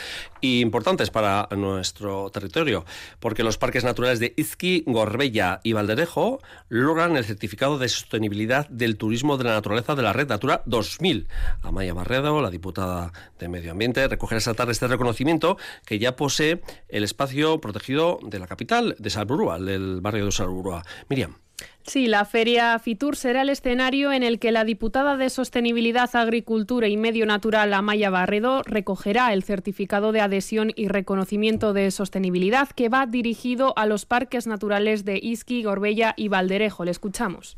y 0.42 0.62
importantes 0.62 1.10
para 1.10 1.48
nuestro 1.56 2.30
territorio, 2.30 2.86
porque 3.20 3.44
los 3.44 3.58
parques 3.58 3.84
naturales 3.84 4.20
de 4.20 4.34
Izqui, 4.38 4.84
Gorbella 4.86 5.62
y 5.64 5.74
Valderejo 5.74 6.40
logran 6.68 7.18
el 7.18 7.26
certificado 7.26 7.78
de 7.78 7.90
sostenibilidad 7.90 8.68
del 8.70 8.98
turismo 8.98 9.38
de 9.38 9.46
la 9.46 9.54
naturaleza 9.54 9.96
de 9.96 10.04
la 10.04 10.14
Red 10.14 10.30
Natura 10.30 10.62
2000. 10.66 11.28
Amaya 11.62 11.94
Barredo, 11.94 12.42
la 12.42 12.50
diputada 12.50 13.12
de 13.40 13.48
Medio 13.48 13.72
Ambiente, 13.72 14.08
recogerá 14.08 14.38
esta 14.38 14.54
tarde 14.54 14.72
este 14.72 14.88
reconocimiento 14.88 15.58
que 15.86 16.00
ya 16.00 16.16
posee 16.16 16.62
el 16.88 17.04
espacio 17.04 17.60
protegido 17.62 18.20
de 18.24 18.40
la 18.40 18.48
capital 18.48 18.96
de 19.00 19.10
Salburúa, 19.10 19.60
del 19.60 20.02
barrio 20.02 20.26
de 20.26 20.32
Salburúa. 20.32 20.84
Miriam. 21.10 21.49
Sí, 21.84 22.08
la 22.08 22.24
Feria 22.26 22.78
Fitur 22.78 23.16
será 23.16 23.42
el 23.42 23.50
escenario 23.50 24.12
en 24.12 24.22
el 24.22 24.38
que 24.40 24.52
la 24.52 24.64
diputada 24.64 25.18
de 25.18 25.30
Sostenibilidad, 25.30 26.10
Agricultura 26.16 26.88
y 26.88 26.98
Medio 26.98 27.26
Natural, 27.26 27.74
Amaya 27.74 28.10
Barredo, 28.10 28.62
recogerá 28.64 29.34
el 29.34 29.44
certificado 29.44 30.12
de 30.12 30.22
adhesión 30.22 30.72
y 30.76 30.88
reconocimiento 30.88 31.74
de 31.74 31.90
sostenibilidad 31.90 32.70
que 32.70 32.90
va 32.90 33.08
dirigido 33.08 33.74
a 33.76 33.88
los 33.88 34.06
parques 34.06 34.46
naturales 34.46 35.04
de 35.04 35.20
Isqui, 35.22 35.64
Gorbella 35.64 36.14
y 36.16 36.28
Valderejo. 36.28 36.86
Le 36.86 36.92
escuchamos. 36.92 37.58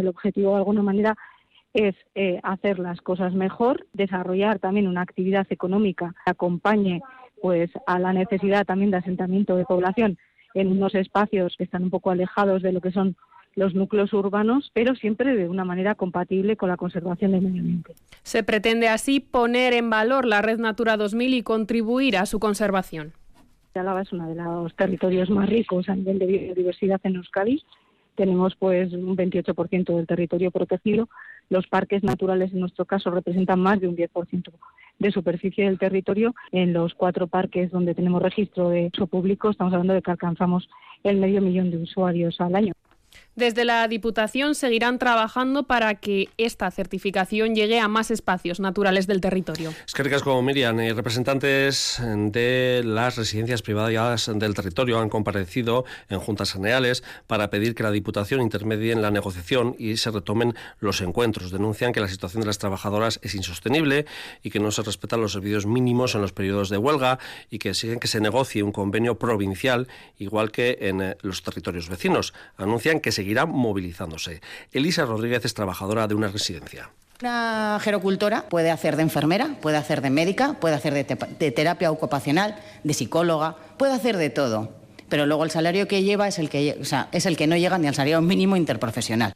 El 0.00 0.08
objetivo, 0.08 0.52
de 0.52 0.56
alguna 0.56 0.82
manera, 0.82 1.16
es 1.72 1.94
eh, 2.14 2.40
hacer 2.42 2.78
las 2.78 3.00
cosas 3.00 3.34
mejor, 3.34 3.86
desarrollar 3.92 4.58
también 4.58 4.88
una 4.88 5.02
actividad 5.02 5.46
económica 5.50 6.14
que 6.24 6.30
acompañe 6.30 7.00
pues, 7.40 7.70
a 7.86 7.98
la 7.98 8.12
necesidad 8.12 8.64
también 8.64 8.90
de 8.90 8.96
asentamiento 8.96 9.56
de 9.56 9.64
población 9.66 10.18
en 10.56 10.68
unos 10.68 10.94
espacios 10.94 11.54
que 11.56 11.64
están 11.64 11.84
un 11.84 11.90
poco 11.90 12.10
alejados 12.10 12.62
de 12.62 12.72
lo 12.72 12.80
que 12.80 12.90
son 12.90 13.14
los 13.54 13.74
núcleos 13.74 14.12
urbanos, 14.12 14.70
pero 14.74 14.94
siempre 14.94 15.36
de 15.36 15.48
una 15.48 15.64
manera 15.64 15.94
compatible 15.94 16.56
con 16.56 16.68
la 16.68 16.76
conservación 16.76 17.32
del 17.32 17.42
medio 17.42 17.60
ambiente. 17.60 17.94
Se 18.22 18.42
pretende 18.42 18.88
así 18.88 19.20
poner 19.20 19.72
en 19.74 19.90
valor 19.90 20.26
la 20.26 20.42
Red 20.42 20.58
Natura 20.58 20.96
2000 20.96 21.34
y 21.34 21.42
contribuir 21.42 22.16
a 22.16 22.26
su 22.26 22.38
conservación. 22.38 23.12
Álava 23.74 24.00
es 24.00 24.12
uno 24.12 24.28
de 24.28 24.34
los 24.34 24.74
territorios 24.74 25.28
más 25.28 25.48
ricos 25.48 25.90
a 25.90 25.94
nivel 25.94 26.18
de 26.18 26.26
biodiversidad 26.26 27.00
en 27.04 27.16
Euskadi. 27.16 27.62
Tenemos 28.14 28.56
pues 28.56 28.90
un 28.94 29.14
28% 29.14 29.94
del 29.94 30.06
territorio 30.06 30.50
protegido. 30.50 31.10
Los 31.50 31.66
parques 31.66 32.02
naturales 32.02 32.52
en 32.54 32.60
nuestro 32.60 32.86
caso 32.86 33.10
representan 33.10 33.60
más 33.60 33.78
de 33.78 33.88
un 33.88 33.96
10% 33.96 34.50
de 34.98 35.10
superficie 35.10 35.64
del 35.64 35.78
territorio. 35.78 36.34
En 36.52 36.72
los 36.72 36.94
cuatro 36.94 37.26
parques 37.26 37.70
donde 37.70 37.94
tenemos 37.94 38.22
registro 38.22 38.70
de 38.70 38.90
uso 38.92 39.06
público 39.06 39.50
estamos 39.50 39.72
hablando 39.72 39.94
de 39.94 40.02
que 40.02 40.10
alcanzamos 40.10 40.68
el 41.02 41.18
medio 41.18 41.40
millón 41.40 41.70
de 41.70 41.78
usuarios 41.78 42.40
al 42.40 42.56
año. 42.56 42.72
Desde 43.36 43.66
la 43.66 43.86
Diputación 43.86 44.54
seguirán 44.54 44.98
trabajando 44.98 45.64
para 45.64 45.96
que 45.96 46.30
esta 46.38 46.70
certificación 46.70 47.54
llegue 47.54 47.78
a 47.78 47.86
más 47.86 48.10
espacios 48.10 48.60
naturales 48.60 49.06
del 49.06 49.20
territorio. 49.20 49.74
Es 49.86 49.92
que 49.92 50.20
como 50.20 50.40
Miriam, 50.40 50.80
y 50.80 50.90
representantes 50.92 52.00
de 52.02 52.80
las 52.82 53.16
residencias 53.16 53.60
privadas 53.60 54.30
del 54.34 54.54
territorio 54.54 55.00
han 55.00 55.10
comparecido 55.10 55.84
en 56.08 56.18
juntas 56.18 56.50
generales 56.50 57.04
para 57.26 57.50
pedir 57.50 57.74
que 57.74 57.82
la 57.82 57.90
Diputación 57.90 58.40
intermedie 58.40 58.92
en 58.92 59.02
la 59.02 59.10
negociación 59.10 59.76
y 59.78 59.98
se 59.98 60.10
retomen 60.10 60.54
los 60.80 61.02
encuentros. 61.02 61.50
Denuncian 61.50 61.92
que 61.92 62.00
la 62.00 62.08
situación 62.08 62.40
de 62.40 62.46
las 62.46 62.56
trabajadoras 62.56 63.20
es 63.22 63.34
insostenible 63.34 64.06
y 64.42 64.48
que 64.48 64.60
no 64.60 64.70
se 64.70 64.80
respetan 64.80 65.20
los 65.20 65.32
servicios 65.32 65.66
mínimos 65.66 66.14
en 66.14 66.22
los 66.22 66.32
periodos 66.32 66.70
de 66.70 66.78
huelga 66.78 67.18
y 67.50 67.58
que 67.58 67.68
exigen 67.68 68.00
que 68.00 68.08
se 68.08 68.22
negocie 68.22 68.62
un 68.62 68.72
convenio 68.72 69.18
provincial 69.18 69.88
igual 70.16 70.50
que 70.50 70.78
en 70.80 71.02
eh, 71.02 71.16
los 71.20 71.42
territorios 71.42 71.90
vecinos. 71.90 72.32
Anuncian 72.56 73.00
que 73.00 73.12
se 73.12 73.25
seguirá 73.26 73.44
movilizándose. 73.44 74.40
Elisa 74.72 75.04
Rodríguez 75.04 75.44
es 75.44 75.52
trabajadora 75.52 76.06
de 76.06 76.14
una 76.14 76.28
residencia. 76.28 76.90
Una 77.20 77.76
gerocultora 77.82 78.48
puede 78.48 78.70
hacer 78.70 78.94
de 78.94 79.02
enfermera, 79.02 79.56
puede 79.60 79.78
hacer 79.78 80.00
de 80.00 80.10
médica, 80.10 80.52
puede 80.60 80.76
hacer 80.76 80.94
de, 80.94 81.50
terapia 81.50 81.90
ocupacional, 81.90 82.54
de 82.84 82.94
psicóloga, 82.94 83.56
puede 83.78 83.94
hacer 83.94 84.16
de 84.16 84.30
todo. 84.30 84.70
Pero 85.08 85.26
luego 85.26 85.42
el 85.42 85.50
salario 85.50 85.88
que 85.88 86.04
lleva 86.04 86.28
es 86.28 86.38
el 86.38 86.48
que, 86.48 86.78
es 87.10 87.26
el 87.26 87.36
que 87.36 87.48
no 87.48 87.56
llega 87.56 87.78
ni 87.78 87.88
al 87.88 87.96
salario 87.96 88.20
mínimo 88.20 88.56
interprofesional. 88.56 89.32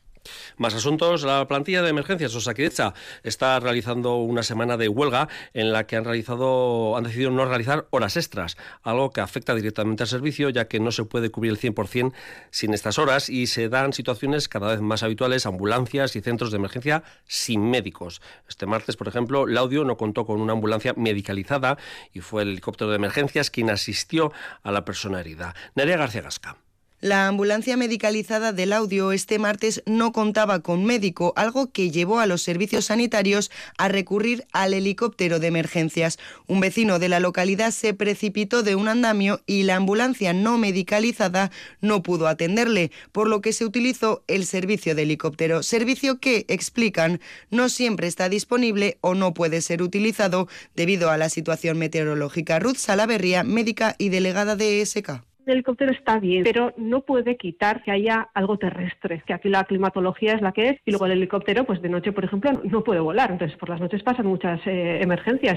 Más 0.57 0.75
asuntos. 0.75 1.23
La 1.23 1.47
plantilla 1.49 1.83
de 1.83 1.91
emergencias 1.91 2.35
Osakidecha 2.35 2.95
está 3.23 3.59
realizando 3.61 4.17
una 4.17 4.43
semana 4.43 4.77
de 4.77 4.89
huelga 4.89 5.29
en 5.55 5.73
la 5.73 5.87
que 5.87 5.97
han 5.97 6.05
realizado 6.05 6.97
han 6.97 7.05
decidido 7.05 7.31
no 7.31 7.45
realizar 7.45 7.87
horas 7.91 8.17
extras, 8.17 8.57
algo 8.83 9.11
que 9.11 9.21
afecta 9.21 9.55
directamente 9.55 10.03
al 10.03 10.09
servicio 10.09 10.51
ya 10.51 10.69
que 10.69 10.81
no 10.81 10.93
se 10.93 11.05
puede 11.05 11.31
cubrir 11.31 11.53
el 11.53 11.59
100% 11.59 12.13
sin 12.51 12.75
estas 12.75 12.99
horas 12.99 13.29
y 13.29 13.47
se 13.47 13.69
dan 13.69 13.93
situaciones 13.93 14.49
cada 14.49 14.69
vez 14.69 14.81
más 14.81 15.03
habituales, 15.03 15.47
ambulancias 15.47 16.17
y 16.17 16.21
centros 16.21 16.51
de 16.51 16.57
emergencia 16.57 17.03
sin 17.27 17.71
médicos. 17.71 18.21
Este 18.49 18.67
martes, 18.67 18.97
por 18.97 19.09
ejemplo, 19.09 19.47
Laudio 19.47 19.85
no 19.85 19.97
contó 19.97 20.27
con 20.27 20.41
una 20.41 20.53
ambulancia 20.53 20.95
medicalizada 20.97 21.79
y 22.13 22.21
fue 22.21 22.43
el 22.43 22.51
helicóptero 22.51 22.91
de 22.91 22.97
emergencias 22.97 23.51
quien 23.51 23.71
asistió 23.71 24.33
a 24.63 24.73
la 24.73 24.85
persona 24.85 25.21
herida. 25.21 25.55
Nerea 25.75 25.97
García 25.97 26.23
Gasca. 26.23 26.57
La 27.03 27.29
ambulancia 27.29 27.79
medicalizada 27.79 28.53
del 28.53 28.75
audio 28.75 29.13
este 29.13 29.39
martes 29.39 29.83
no 29.87 30.13
contaba 30.13 30.61
con 30.61 30.85
médico, 30.85 31.33
algo 31.35 31.73
que 31.73 31.91
llevó 31.91 32.21
a 32.21 32.27
los 32.27 32.43
servicios 32.43 32.85
sanitarios 32.85 33.51
a 33.79 33.89
recurrir 33.89 34.47
al 34.53 34.75
helicóptero 34.75 35.39
de 35.41 35.47
emergencias. 35.47 36.19
Un 36.47 36.61
vecino 36.61 36.99
de 36.99 37.09
la 37.09 37.19
localidad 37.19 37.71
se 37.71 37.95
precipitó 37.95 38.63
de 38.63 38.75
un 38.75 38.87
andamio 38.87 39.41
y 39.47 39.63
la 39.63 39.77
ambulancia 39.77 40.35
no 40.35 40.59
medicalizada 40.59 41.51
no 41.81 42.03
pudo 42.03 42.29
atenderle, 42.29 42.91
por 43.13 43.31
lo 43.31 43.41
que 43.41 43.55
se 43.55 43.65
utilizó 43.65 44.23
el 44.27 44.45
servicio 44.45 44.95
de 44.95 45.05
helicóptero, 45.05 45.63
servicio 45.63 46.21
que, 46.21 46.45
explican, 46.49 47.19
no 47.49 47.71
siempre 47.71 48.09
está 48.09 48.29
disponible 48.29 48.99
o 49.01 49.15
no 49.15 49.33
puede 49.33 49.63
ser 49.63 49.81
utilizado 49.81 50.49
debido 50.77 51.09
a 51.09 51.17
la 51.17 51.31
situación 51.31 51.79
meteorológica. 51.79 52.59
Ruth 52.59 52.77
Salaverría, 52.77 53.43
médica 53.43 53.95
y 53.97 54.11
delegada 54.11 54.55
de 54.55 54.83
ESK 54.83 55.30
el 55.47 55.55
helicóptero 55.55 55.93
está 55.93 56.19
bien, 56.19 56.45
pero 56.45 56.73
no 56.77 57.03
puede 57.03 57.37
quitar 57.37 57.83
que 57.83 57.91
haya 57.91 58.29
algo 58.35 58.59
terrestre, 58.59 59.23
que 59.27 59.33
aquí 59.33 59.49
la 59.49 59.65
climatología 59.65 60.35
es 60.35 60.43
la 60.43 60.53
que 60.53 60.71
es 60.71 60.81
y 60.85 60.91
luego 60.91 61.07
el 61.07 61.13
helicóptero, 61.13 61.65
pues 61.65 61.83
de 61.83 61.89
noche, 61.89 62.13
por 62.13 62.25
ejemplo, 62.25 62.53
no 62.65 62.85
puede 62.85 63.01
volar, 63.01 63.31
entonces 63.31 63.57
por 63.59 63.69
las 63.69 63.81
noches 63.81 64.03
pasan 64.03 64.27
muchas 64.27 64.61
eh, 64.67 65.01
emergencias. 65.03 65.57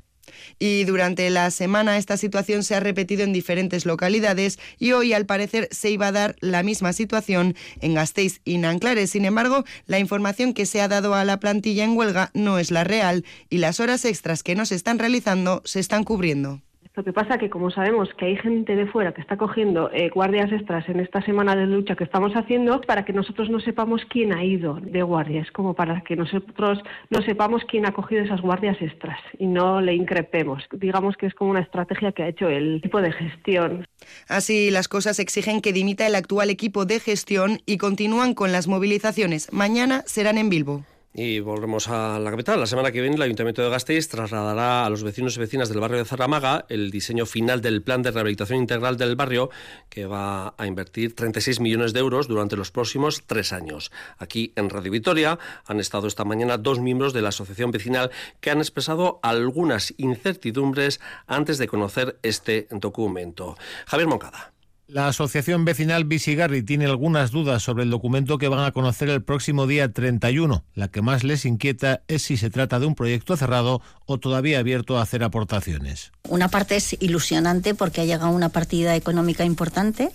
Y 0.57 0.85
durante 0.85 1.29
la 1.29 1.51
semana 1.51 1.97
esta 1.97 2.17
situación 2.17 2.63
se 2.63 2.75
ha 2.75 2.79
repetido 2.79 3.23
en 3.23 3.33
diferentes 3.33 3.85
localidades 3.85 4.57
y 4.79 4.93
hoy 4.93 5.13
al 5.13 5.25
parecer 5.25 5.67
se 5.71 5.91
iba 5.91 6.07
a 6.07 6.11
dar 6.11 6.35
la 6.39 6.63
misma 6.63 6.93
situación 6.93 7.55
en 7.81 7.93
Gasteiz 7.93 8.39
y 8.45 8.57
Nanclares. 8.57 9.09
Sin 9.11 9.25
embargo, 9.25 9.63
la 9.85 9.99
información 9.99 10.53
que 10.53 10.65
se 10.65 10.81
ha 10.81 10.87
dado 10.87 11.13
a 11.13 11.25
la 11.25 11.39
plantilla 11.39 11.83
en 11.83 11.97
huelga 11.97 12.31
no 12.33 12.57
es 12.57 12.71
la 12.71 12.83
real 12.83 13.25
y 13.49 13.57
las 13.57 13.79
horas 13.79 14.05
extras 14.05 14.43
que 14.43 14.55
no 14.55 14.65
se 14.65 14.75
están 14.75 14.97
realizando 14.97 15.61
se 15.65 15.79
están 15.79 16.03
cubriendo. 16.03 16.61
Lo 16.95 17.03
que 17.03 17.11
pasa 17.11 17.39
que 17.39 17.49
como 17.49 17.71
sabemos 17.71 18.09
que 18.17 18.25
hay 18.25 18.37
gente 18.37 18.75
de 18.75 18.85
fuera 18.85 19.13
que 19.13 19.21
está 19.21 19.35
cogiendo 19.35 19.89
eh, 19.91 20.09
guardias 20.13 20.51
extras 20.51 20.87
en 20.89 20.99
esta 20.99 21.23
semana 21.23 21.55
de 21.55 21.65
lucha 21.65 21.95
que 21.95 22.03
estamos 22.03 22.33
haciendo, 22.33 22.81
para 22.81 23.03
que 23.03 23.13
nosotros 23.13 23.49
no 23.49 23.59
sepamos 23.59 24.03
quién 24.07 24.31
ha 24.31 24.43
ido 24.43 24.75
de 24.79 25.01
guardias, 25.01 25.49
como 25.51 25.73
para 25.73 26.01
que 26.01 26.15
nosotros 26.15 26.79
no 27.09 27.21
sepamos 27.23 27.63
quién 27.67 27.87
ha 27.87 27.93
cogido 27.93 28.23
esas 28.23 28.41
guardias 28.41 28.79
extras 28.79 29.19
y 29.39 29.47
no 29.47 29.81
le 29.81 29.95
increpemos. 29.95 30.63
Digamos 30.71 31.17
que 31.17 31.25
es 31.25 31.33
como 31.33 31.49
una 31.49 31.61
estrategia 31.61 32.11
que 32.11 32.23
ha 32.23 32.27
hecho 32.27 32.47
el 32.47 32.77
equipo 32.77 33.01
de 33.01 33.11
gestión. 33.11 33.87
Así 34.27 34.69
las 34.69 34.87
cosas 34.87 35.17
exigen 35.17 35.61
que 35.61 35.73
dimita 35.73 36.05
el 36.05 36.13
actual 36.13 36.51
equipo 36.51 36.85
de 36.85 36.99
gestión 36.99 37.61
y 37.65 37.79
continúan 37.79 38.35
con 38.35 38.51
las 38.51 38.67
movilizaciones. 38.67 39.51
Mañana 39.51 40.03
serán 40.05 40.37
en 40.37 40.49
Bilbo. 40.49 40.83
Y 41.15 41.41
volvemos 41.41 41.89
a 41.89 42.17
la 42.17 42.31
capital. 42.31 42.59
La 42.59 42.65
semana 42.65 42.91
que 42.91 42.99
viene 42.99 43.15
el 43.15 43.21
Ayuntamiento 43.21 43.61
de 43.61 43.69
Gasteiz 43.69 44.07
trasladará 44.09 44.83
a 44.83 44.89
los 44.89 45.03
vecinos 45.03 45.37
y 45.37 45.39
vecinas 45.39 45.69
del 45.69 45.79
barrio 45.79 45.99
de 45.99 46.05
Zaramaga 46.05 46.65
el 46.69 46.89
diseño 46.89 47.27
final 47.27 47.61
del 47.61 47.83
plan 47.83 48.01
de 48.01 48.09
rehabilitación 48.09 48.57
integral 48.57 48.97
del 48.97 49.15
barrio 49.15 49.51
que 49.89 50.07
va 50.07 50.55
a 50.57 50.65
invertir 50.65 51.15
36 51.15 51.59
millones 51.59 51.93
de 51.93 51.99
euros 51.99 52.27
durante 52.27 52.55
los 52.55 52.71
próximos 52.71 53.25
tres 53.27 53.53
años. 53.53 53.91
Aquí 54.17 54.53
en 54.55 54.71
Radio 54.71 54.91
Vitoria 54.91 55.37
han 55.67 55.79
estado 55.79 56.07
esta 56.07 56.25
mañana 56.25 56.57
dos 56.57 56.79
miembros 56.79 57.13
de 57.13 57.21
la 57.21 57.29
asociación 57.29 57.69
vecinal 57.69 58.09
que 58.41 58.49
han 58.49 58.57
expresado 58.57 59.19
algunas 59.21 59.93
incertidumbres 59.97 60.99
antes 61.27 61.59
de 61.59 61.67
conocer 61.67 62.17
este 62.23 62.67
documento. 62.71 63.55
Javier 63.85 64.07
Moncada. 64.07 64.53
La 64.87 65.07
Asociación 65.07 65.63
Vecinal 65.63 66.03
Visigarri 66.03 66.61
tiene 66.61 66.85
algunas 66.85 67.31
dudas 67.31 67.63
sobre 67.63 67.83
el 67.83 67.89
documento 67.89 68.37
que 68.37 68.49
van 68.49 68.65
a 68.65 68.73
conocer 68.73 69.07
el 69.07 69.23
próximo 69.23 69.65
día 69.65 69.93
31. 69.93 70.65
La 70.75 70.89
que 70.89 71.01
más 71.01 71.23
les 71.23 71.45
inquieta 71.45 72.01
es 72.09 72.23
si 72.23 72.35
se 72.35 72.49
trata 72.49 72.81
de 72.81 72.85
un 72.85 72.93
proyecto 72.93 73.37
cerrado 73.37 73.81
o 74.05 74.17
todavía 74.17 74.59
abierto 74.59 74.97
a 74.97 75.01
hacer 75.01 75.23
aportaciones. 75.23 76.11
Una 76.27 76.49
parte 76.49 76.75
es 76.75 76.97
ilusionante 77.01 77.73
porque 77.75 78.01
ha 78.01 78.05
llegado 78.05 78.31
una 78.31 78.49
partida 78.49 78.93
económica 78.97 79.45
importante 79.45 80.09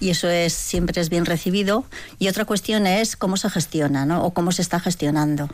y 0.00 0.08
eso 0.08 0.30
es 0.30 0.54
siempre 0.54 1.02
es 1.02 1.10
bien 1.10 1.26
recibido. 1.26 1.84
Y 2.18 2.28
otra 2.28 2.46
cuestión 2.46 2.86
es 2.86 3.14
cómo 3.14 3.36
se 3.36 3.50
gestiona 3.50 4.06
¿no? 4.06 4.24
o 4.24 4.32
cómo 4.32 4.52
se 4.52 4.62
está 4.62 4.80
gestionando. 4.80 5.50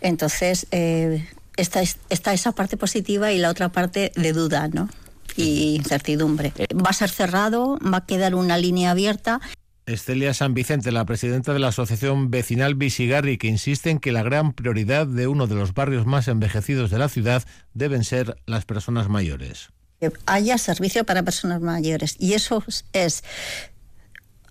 Entonces, 0.00 0.68
eh, 0.70 1.26
está, 1.56 1.82
está 1.82 2.32
esa 2.32 2.52
parte 2.52 2.76
positiva 2.76 3.32
y 3.32 3.38
la 3.38 3.50
otra 3.50 3.70
parte 3.70 4.12
de 4.14 4.32
duda, 4.32 4.68
¿no? 4.68 4.88
Y 5.36 5.76
incertidumbre. 5.76 6.52
Va 6.74 6.90
a 6.90 6.92
ser 6.92 7.10
cerrado, 7.10 7.78
va 7.78 7.98
a 7.98 8.06
quedar 8.06 8.34
una 8.34 8.58
línea 8.58 8.90
abierta. 8.90 9.40
Estelia 9.86 10.34
San 10.34 10.54
Vicente, 10.54 10.92
la 10.92 11.04
presidenta 11.04 11.52
de 11.52 11.58
la 11.58 11.68
Asociación 11.68 12.30
Vecinal 12.30 12.74
Visigarri, 12.74 13.38
que 13.38 13.48
insiste 13.48 13.90
en 13.90 13.98
que 13.98 14.12
la 14.12 14.22
gran 14.22 14.52
prioridad 14.52 15.06
de 15.06 15.26
uno 15.26 15.46
de 15.46 15.54
los 15.56 15.74
barrios 15.74 16.06
más 16.06 16.28
envejecidos 16.28 16.90
de 16.90 16.98
la 16.98 17.08
ciudad 17.08 17.42
deben 17.74 18.04
ser 18.04 18.36
las 18.46 18.64
personas 18.64 19.08
mayores. 19.08 19.70
Que 19.98 20.12
haya 20.26 20.58
servicio 20.58 21.04
para 21.04 21.22
personas 21.22 21.60
mayores 21.60 22.16
y 22.18 22.34
eso 22.34 22.62
es 22.92 23.24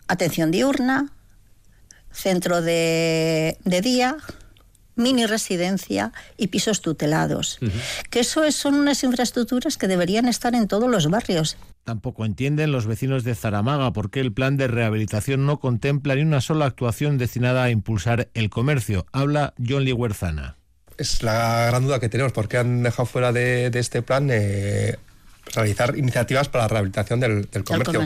atención 0.07 0.51
diurna, 0.51 1.11
centro 2.11 2.61
de, 2.61 3.57
de 3.63 3.81
día, 3.81 4.17
mini 4.99 5.25
residencia 5.25 6.11
y 6.37 6.47
pisos 6.47 6.81
tutelados. 6.81 7.59
Que 8.09 8.19
eso 8.19 8.49
son 8.51 8.75
unas 8.75 9.03
infraestructuras 9.03 9.77
que 9.77 9.87
deberían 9.87 10.27
estar 10.27 10.53
en 10.53 10.67
todos 10.67 10.89
los 10.89 11.09
barrios. 11.09 11.57
Tampoco 11.83 12.25
entienden 12.25 12.71
los 12.71 12.85
vecinos 12.85 13.23
de 13.23 13.33
Zaramaga 13.33 13.91
por 13.93 14.11
qué 14.11 14.19
el 14.19 14.31
plan 14.31 14.57
de 14.57 14.67
rehabilitación 14.67 15.45
no 15.45 15.59
contempla 15.59 16.15
ni 16.15 16.21
una 16.21 16.41
sola 16.41 16.65
actuación 16.65 17.17
destinada 17.17 17.63
a 17.63 17.71
impulsar 17.71 18.29
el 18.33 18.49
comercio. 18.49 19.07
Habla 19.11 19.53
John 19.57 19.85
Lee 19.85 19.93
Huerzana. 19.93 20.55
Es 20.97 21.23
la 21.23 21.67
gran 21.67 21.83
duda 21.83 21.99
que 21.99 22.09
tenemos, 22.09 22.33
porque 22.33 22.57
han 22.57 22.83
dejado 22.83 23.05
fuera 23.05 23.31
de, 23.31 23.71
este 23.73 24.01
plan 24.01 24.27
eh, 24.29 24.97
realizar 25.55 25.97
iniciativas 25.97 26.49
para 26.49 26.65
la 26.65 26.67
rehabilitación 26.67 27.19
del, 27.21 27.47
comercio. 27.65 28.05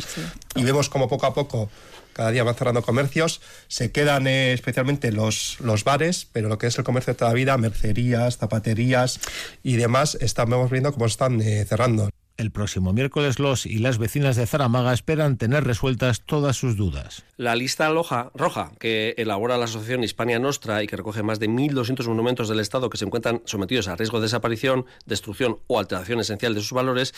Y 0.56 0.64
vemos 0.64 0.90
como 0.90 1.10
poco 1.10 1.26
a 1.26 1.34
poco 1.34 1.70
cada 2.14 2.32
día 2.32 2.44
van 2.44 2.56
cerrando 2.56 2.82
comercios, 2.82 3.42
se 3.68 3.92
quedan 3.92 4.28
eh, 4.28 4.54
especialmente 4.54 5.12
los, 5.12 5.58
los 5.60 5.84
bares, 5.84 6.28
pero 6.32 6.48
lo 6.48 6.58
que 6.58 6.68
es 6.68 6.78
el 6.78 6.84
comercio 6.84 7.14
de 7.14 7.18
toda 7.18 7.34
vida, 7.34 7.58
mercerías, 7.58 8.38
zapaterías 8.38 9.20
y 9.64 9.76
demás, 9.76 10.18
estamos 10.22 10.70
viendo 10.72 10.94
cómo 10.94 11.06
están 11.06 11.42
eh, 11.42 11.66
cerrando. 11.66 12.10
El 12.36 12.50
próximo 12.50 12.94
miércoles 12.94 13.38
los 13.38 13.68
y 13.68 13.78
las 13.78 14.00
vecinas 14.00 14.36
de 14.36 14.48
Zaramaga 14.48 14.92
esperan 14.92 15.38
tener 15.38 15.66
resueltas 15.66 16.22
todas 16.22 16.58
sus 16.58 16.76
dudas. 16.76 17.24
La 17.38 17.56
lista 17.56 17.90
roja 18.34 18.72
que 18.80 19.14
elabora 19.18 19.58
la 19.60 19.66
Asociación 19.66 20.04
Hispania 20.04 20.40
Nostra 20.40 20.82
y 20.82 20.88
que 20.88 20.98
recoge 20.98 21.22
más 21.22 21.40
de 21.40 21.48
1.200 21.48 22.08
monumentos 22.08 22.50
del 22.50 22.60
Estado 22.60 22.90
que 22.90 22.98
se 22.98 23.06
encuentran 23.06 23.44
sometidos 23.46 23.88
a 23.88 23.96
riesgo 23.96 24.18
de 24.20 24.24
desaparición, 24.26 24.88
destrucción 25.06 25.60
o 25.68 25.78
alteración 25.78 26.20
esencial 26.22 26.56
de 26.56 26.62
sus 26.62 26.72
valores, 26.72 27.14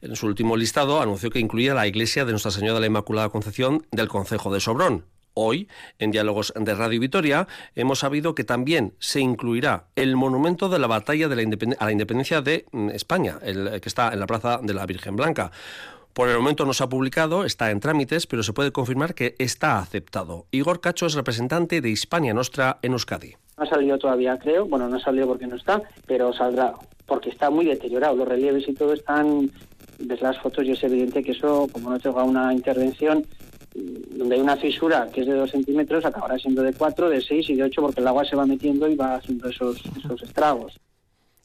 en 0.00 0.16
su 0.16 0.26
último 0.26 0.56
listado 0.56 1.02
anunció 1.02 1.28
que 1.28 1.40
incluía 1.40 1.74
la 1.74 1.86
iglesia 1.86 2.24
de 2.24 2.32
Nuestra 2.32 2.50
Señora 2.50 2.74
de 2.74 2.80
la 2.80 2.86
Inmaculada 2.86 3.28
Concepción 3.28 3.86
del 3.92 4.08
Concejo 4.08 4.52
de 4.52 4.60
Sobrón, 4.60 5.04
Hoy, 5.34 5.68
en 5.98 6.10
Diálogos 6.10 6.52
de 6.56 6.74
Radio 6.74 7.00
Vitoria, 7.00 7.46
hemos 7.74 7.98
sabido 7.98 8.34
que 8.34 8.44
también 8.44 8.94
se 8.98 9.20
incluirá 9.20 9.84
el 9.96 10.16
monumento 10.16 10.68
de 10.68 10.78
la 10.78 10.86
batalla 10.86 11.28
de 11.28 11.36
la 11.36 11.42
a 11.78 11.84
la 11.84 11.92
independencia 11.92 12.40
de 12.40 12.66
mm, 12.72 12.90
España, 12.90 13.38
el 13.42 13.80
que 13.80 13.88
está 13.88 14.12
en 14.12 14.20
la 14.20 14.26
Plaza 14.26 14.60
de 14.62 14.74
la 14.74 14.86
Virgen 14.86 15.16
Blanca. 15.16 15.50
Por 16.14 16.28
el 16.28 16.38
momento 16.38 16.64
no 16.64 16.72
se 16.72 16.84
ha 16.84 16.88
publicado, 16.88 17.44
está 17.44 17.72
en 17.72 17.80
trámites, 17.80 18.28
pero 18.28 18.44
se 18.44 18.52
puede 18.52 18.70
confirmar 18.70 19.16
que 19.16 19.34
está 19.38 19.80
aceptado. 19.80 20.46
Igor 20.52 20.80
Cacho 20.80 21.06
es 21.06 21.14
representante 21.14 21.80
de 21.80 21.90
Hispania 21.90 22.32
Nostra 22.32 22.78
en 22.82 22.92
Euskadi. 22.92 23.34
No 23.56 23.64
ha 23.64 23.66
salido 23.66 23.98
todavía, 23.98 24.38
creo. 24.38 24.66
Bueno, 24.66 24.88
no 24.88 24.96
ha 24.96 25.00
salido 25.00 25.26
porque 25.26 25.48
no 25.48 25.56
está, 25.56 25.82
pero 26.06 26.32
saldrá 26.32 26.74
porque 27.06 27.30
está 27.30 27.50
muy 27.50 27.66
deteriorado. 27.66 28.14
Los 28.14 28.28
relieves 28.28 28.68
y 28.68 28.74
todo 28.74 28.92
están, 28.92 29.50
ves 29.98 30.22
las 30.22 30.38
fotos 30.38 30.64
y 30.64 30.70
es 30.70 30.84
evidente 30.84 31.24
que 31.24 31.32
eso, 31.32 31.66
como 31.72 31.90
no 31.90 31.98
tenga 31.98 32.22
una 32.22 32.52
intervención, 32.54 33.26
donde 33.74 34.36
hay 34.36 34.40
una 34.40 34.56
fisura 34.56 35.08
que 35.12 35.22
es 35.22 35.26
de 35.26 35.34
2 35.34 35.50
centímetros, 35.50 36.04
acabará 36.04 36.38
siendo 36.38 36.62
de 36.62 36.72
4, 36.72 37.10
de 37.10 37.20
6 37.20 37.50
y 37.50 37.54
de 37.56 37.64
8 37.64 37.82
porque 37.82 38.00
el 38.00 38.06
agua 38.06 38.24
se 38.24 38.36
va 38.36 38.46
metiendo 38.46 38.88
y 38.88 38.94
va 38.94 39.16
haciendo 39.16 39.48
esos, 39.48 39.82
estragos. 40.22 40.78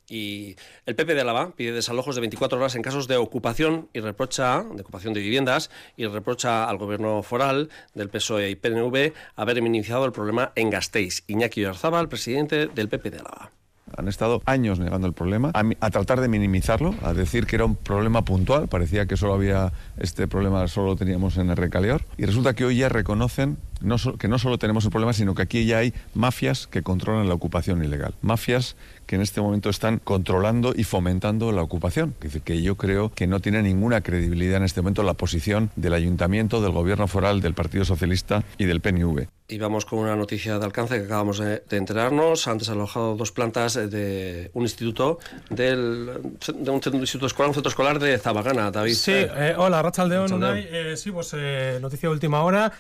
Y 0.08 0.56
el 0.88 0.96
PP 0.96 1.14
de 1.14 1.22
Álava 1.22 1.56
pide 1.56 1.72
desalojos 1.72 2.16
de 2.16 2.22
24 2.22 2.58
horas 2.58 2.76
en 2.76 2.82
casos 2.82 3.08
de 3.08 3.18
ocupación 3.18 3.90
y 3.94 4.00
reprocha, 4.00 4.64
de 4.64 4.82
ocupación 4.82 5.14
de 5.14 5.22
viviendas, 5.22 5.70
y 5.98 6.08
reprocha 6.08 6.68
al 6.68 6.80
gobierno 6.80 7.22
foral 7.22 7.70
del 7.94 8.10
PSOE 8.10 8.50
y 8.50 8.56
PNV 8.56 9.14
haber 9.36 9.62
minimizado 9.62 10.06
el 10.06 10.12
problema 10.12 10.52
en 10.56 10.72
Gasteiz. 10.72 11.24
Iñaki 11.28 11.64
el 11.64 12.10
presidente 12.10 12.68
del 12.68 12.90
PP 12.90 13.12
de 13.12 13.20
Álava. 13.20 13.59
Han 13.98 14.08
estado 14.08 14.42
años 14.46 14.80
negando 14.80 15.08
el 15.08 15.14
problema, 15.14 15.52
a, 15.54 15.90
tratar 15.90 16.22
de 16.22 16.28
minimizarlo, 16.28 16.96
a 17.04 17.14
decir 17.14 17.46
que 17.46 17.56
era 17.56 17.66
un 17.66 17.76
problema 17.76 18.24
puntual. 18.24 18.68
Parecía 18.68 19.06
que 19.06 19.18
solo 19.18 19.34
había 19.34 19.72
este 19.98 20.28
problema, 20.28 20.68
solo 20.68 20.88
lo 20.88 20.96
teníamos 20.96 21.38
en 21.38 21.50
el 21.50 21.58
Recaleor. 21.58 22.04
Y 22.18 22.26
resulta 22.26 22.54
que 22.54 22.66
hoy 22.66 22.78
ya 22.78 22.90
reconocen 22.90 23.58
no 23.82 23.96
que 24.18 24.28
no 24.28 24.40
solo 24.40 24.58
tenemos 24.58 24.84
el 24.86 24.92
problema, 24.92 25.14
sino 25.14 25.36
que 25.36 25.42
aquí 25.42 25.66
ya 25.66 25.78
hay 25.78 25.94
mafias 26.14 26.68
que 26.68 26.84
controlan 26.84 27.28
la 27.28 27.34
ocupación 27.34 27.84
ilegal. 27.84 28.14
Mafias 28.22 28.76
que 29.10 29.16
en 29.16 29.24
este 29.24 29.42
momento 29.42 29.72
están 29.72 29.98
controlando 29.98 30.72
y 30.76 30.84
fomentando 30.84 31.52
la 31.52 31.64
ocupación. 31.64 32.14
Dice 32.22 32.42
que 32.42 32.62
yo 32.62 32.76
creo 32.76 33.12
que 33.12 33.26
no 33.26 33.40
tiene 33.40 33.64
ninguna 33.64 34.02
credibilidad 34.02 34.58
en 34.58 34.66
este 34.66 34.82
momento 34.84 35.02
la 35.02 35.16
posición 35.16 35.72
del 35.76 35.96
ayuntamiento, 35.96 36.62
del 36.62 36.74
gobierno 36.74 37.08
foral, 37.08 37.42
del 37.42 37.56
Partido 37.56 37.86
Socialista 37.86 38.44
y 38.60 38.66
del 38.66 38.82
PNV. 38.82 39.26
Y 39.48 39.58
vamos 39.58 39.86
con 39.86 39.98
una 39.98 40.16
noticia 40.16 40.60
de 40.60 40.64
alcance 40.64 41.00
que 41.00 41.06
acabamos 41.06 41.40
de, 41.40 41.64
enterarnos. 41.72 42.48
Antes 42.48 42.70
alojado 42.70 43.16
dos 43.16 43.32
plantas 43.32 43.74
de 43.74 44.52
un 44.54 44.62
instituto 44.62 45.18
del, 45.50 46.12
de 46.54 46.70
un 46.70 46.80
instituto 47.00 47.26
escolar, 47.26 47.50
un 47.50 47.56
centro 47.56 47.72
escolar 47.72 47.98
de 47.98 48.16
Zabagana, 48.20 48.70
David. 48.70 48.94
Sí, 48.94 49.12
eh, 49.16 49.56
hola, 49.58 49.82
Rachaldeón, 49.82 50.32
Unai. 50.32 50.68
Eh, 50.70 50.96
sí, 50.98 51.10
pues 51.10 51.34
eh, 51.36 51.80
noticia 51.82 52.10
de 52.10 52.14
última 52.14 52.44
hora. 52.44 52.72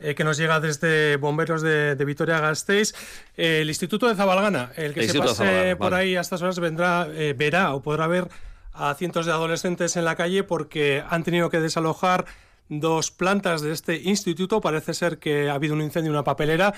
Eh, 0.00 0.14
que 0.14 0.22
nos 0.22 0.36
llega 0.36 0.60
desde 0.60 1.16
Bomberos 1.16 1.60
de, 1.60 1.96
Vitoria-Gasteiz. 1.96 2.94
el 3.36 3.68
Instituto 3.68 4.06
de 4.08 4.14
Zabalgana, 4.14 4.70
el 4.76 4.94
que 4.94 5.08
se 5.08 5.18
pase 5.18 5.74
por 5.76 5.92
ahí 5.94 6.14
a 6.14 6.20
estas 6.20 6.40
horas 6.40 6.60
vendrá, 6.60 7.08
verá 7.36 7.74
o 7.74 7.82
podrá 7.82 8.06
ver 8.06 8.28
a 8.72 8.94
cientos 8.94 9.26
de 9.26 9.32
adolescentes 9.32 9.96
en 9.96 10.04
la 10.04 10.14
calle 10.14 10.44
porque 10.44 11.02
han 11.08 11.24
tenido 11.24 11.50
que 11.50 11.58
desalojar 11.58 12.26
dos 12.68 13.10
plantas 13.10 13.62
de 13.62 13.72
este 13.72 13.96
instituto. 14.02 14.60
Parece 14.60 14.94
ser 14.94 15.18
que 15.18 15.50
ha 15.50 15.54
habido 15.54 15.74
un 15.74 15.82
incendio 15.82 16.10
en 16.10 16.16
una 16.16 16.24
papelera. 16.24 16.74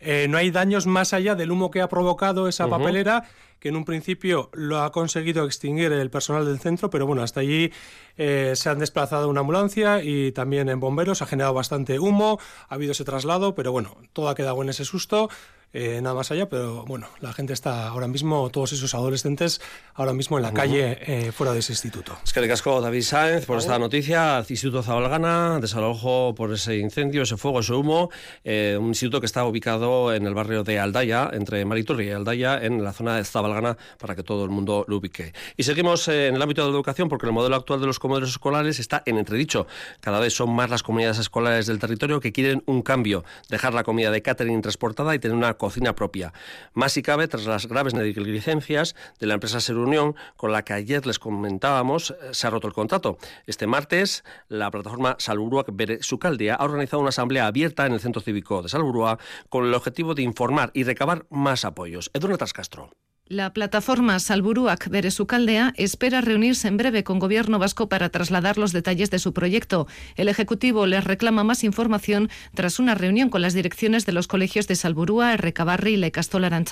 Eh, 0.00 0.26
no 0.28 0.38
hay 0.38 0.50
daños 0.50 0.86
más 0.86 1.12
allá 1.12 1.34
del 1.34 1.50
humo 1.50 1.70
que 1.70 1.80
ha 1.80 1.88
provocado 1.88 2.48
esa 2.48 2.68
papelera, 2.68 3.24
que 3.60 3.68
en 3.68 3.76
un 3.76 3.84
principio 3.84 4.50
lo 4.52 4.82
ha 4.82 4.90
conseguido 4.90 5.44
extinguir 5.44 5.92
el 5.92 6.10
personal 6.10 6.44
del 6.44 6.58
centro, 6.58 6.90
pero 6.90 7.06
bueno, 7.06 7.22
hasta 7.22 7.40
allí 7.40 7.70
eh, 8.16 8.54
se 8.56 8.68
han 8.68 8.80
desplazado 8.80 9.28
una 9.28 9.40
ambulancia 9.40 10.02
y 10.02 10.32
también 10.32 10.68
en 10.68 10.80
bomberos 10.80 11.22
ha 11.22 11.26
generado 11.26 11.54
bastante 11.54 12.00
humo, 12.00 12.40
ha 12.68 12.74
habido 12.74 12.90
ese 12.90 13.04
traslado, 13.04 13.54
pero 13.54 13.70
bueno, 13.70 13.96
todo 14.12 14.28
ha 14.28 14.34
quedado 14.34 14.60
en 14.62 14.70
ese 14.70 14.84
susto. 14.84 15.28
Eh, 15.74 16.00
nada 16.02 16.14
más 16.14 16.30
allá, 16.30 16.48
pero 16.48 16.84
bueno, 16.84 17.08
la 17.20 17.32
gente 17.32 17.54
está 17.54 17.88
ahora 17.88 18.06
mismo, 18.06 18.50
todos 18.50 18.72
esos 18.74 18.94
adolescentes, 18.94 19.60
ahora 19.94 20.12
mismo 20.12 20.36
en 20.36 20.42
la 20.42 20.52
calle 20.52 20.98
eh, 21.00 21.32
fuera 21.32 21.54
de 21.54 21.60
ese 21.60 21.72
instituto. 21.72 22.18
Es 22.24 22.32
que 22.32 22.42
le 22.42 22.48
casco 22.48 22.80
David 22.80 23.02
Sáenz 23.02 23.46
por 23.46 23.58
esta 23.58 23.78
noticia. 23.78 24.44
Instituto 24.46 24.82
Zabalgana, 24.82 25.60
desalojo 25.60 26.34
por 26.34 26.52
ese 26.52 26.76
incendio, 26.76 27.22
ese 27.22 27.38
fuego, 27.38 27.60
ese 27.60 27.72
humo. 27.72 28.10
Eh, 28.44 28.76
un 28.78 28.88
instituto 28.88 29.20
que 29.20 29.26
está 29.26 29.46
ubicado 29.46 30.12
en 30.12 30.26
el 30.26 30.34
barrio 30.34 30.62
de 30.62 30.78
Aldaya, 30.78 31.30
entre 31.32 31.64
Mariturri 31.64 32.08
y 32.08 32.10
Aldaya, 32.10 32.62
en 32.62 32.84
la 32.84 32.92
zona 32.92 33.16
de 33.16 33.24
Zabalgana, 33.24 33.78
para 33.98 34.14
que 34.14 34.22
todo 34.22 34.44
el 34.44 34.50
mundo 34.50 34.84
lo 34.88 34.98
ubique. 34.98 35.32
Y 35.56 35.62
seguimos 35.62 36.06
en 36.08 36.34
el 36.34 36.42
ámbito 36.42 36.62
de 36.62 36.68
la 36.68 36.74
educación, 36.74 37.08
porque 37.08 37.26
el 37.26 37.32
modelo 37.32 37.56
actual 37.56 37.80
de 37.80 37.86
los 37.86 37.98
comedores 37.98 38.28
escolares 38.28 38.78
está 38.78 39.02
en 39.06 39.16
entredicho. 39.16 39.66
Cada 40.00 40.20
vez 40.20 40.34
son 40.34 40.54
más 40.54 40.68
las 40.68 40.82
comunidades 40.82 41.18
escolares 41.18 41.66
del 41.66 41.78
territorio 41.78 42.20
que 42.20 42.32
quieren 42.32 42.62
un 42.66 42.82
cambio, 42.82 43.24
dejar 43.48 43.72
la 43.72 43.84
comida 43.84 44.10
de 44.10 44.20
catering 44.20 44.60
transportada 44.60 45.14
y 45.14 45.18
tener 45.18 45.36
una 45.36 45.54
cocina 45.62 45.94
propia. 45.94 46.32
Más 46.74 46.90
si 46.90 47.02
cabe 47.02 47.28
tras 47.28 47.46
las 47.46 47.68
graves 47.68 47.94
negligencias 47.94 48.96
de 49.20 49.28
la 49.28 49.34
empresa 49.34 49.60
Ser 49.60 49.76
Unión, 49.76 50.16
con 50.36 50.50
la 50.50 50.64
que 50.64 50.72
ayer 50.72 51.06
les 51.06 51.20
comentábamos, 51.20 52.10
eh, 52.10 52.14
se 52.32 52.48
ha 52.48 52.50
roto 52.50 52.66
el 52.66 52.74
contrato. 52.74 53.16
Este 53.46 53.68
martes, 53.68 54.24
la 54.48 54.72
plataforma 54.72 55.14
Salburuac 55.20 55.68
Bere 55.72 56.02
Sucaldea 56.02 56.56
ha 56.56 56.64
organizado 56.64 57.00
una 57.00 57.10
asamblea 57.10 57.46
abierta 57.46 57.86
en 57.86 57.92
el 57.92 58.00
Centro 58.00 58.20
Cívico 58.20 58.60
de 58.60 58.68
Salburua 58.68 59.20
con 59.48 59.64
el 59.64 59.74
objetivo 59.74 60.16
de 60.16 60.22
informar 60.22 60.72
y 60.74 60.82
recabar 60.82 61.26
más 61.30 61.64
apoyos. 61.64 62.10
Edurne 62.12 62.38
Castro. 62.38 62.90
La 63.32 63.54
plataforma 63.54 64.18
Salburuac 64.18 64.90
Beresucaldea 64.90 65.72
espera 65.78 66.20
reunirse 66.20 66.68
en 66.68 66.76
breve 66.76 67.02
con 67.02 67.18
Gobierno 67.18 67.58
vasco 67.58 67.88
para 67.88 68.10
trasladar 68.10 68.58
los 68.58 68.72
detalles 68.72 69.10
de 69.10 69.18
su 69.18 69.32
proyecto. 69.32 69.86
El 70.16 70.28
Ejecutivo 70.28 70.84
les 70.84 71.02
reclama 71.02 71.42
más 71.42 71.64
información 71.64 72.28
tras 72.52 72.78
una 72.78 72.94
reunión 72.94 73.30
con 73.30 73.40
las 73.40 73.54
direcciones 73.54 74.04
de 74.04 74.12
los 74.12 74.26
colegios 74.26 74.68
de 74.68 74.76
Salburúa, 74.76 75.38
Recabarri 75.38 75.94
y 75.94 75.96
La 75.96 76.10
Castola. 76.10 76.62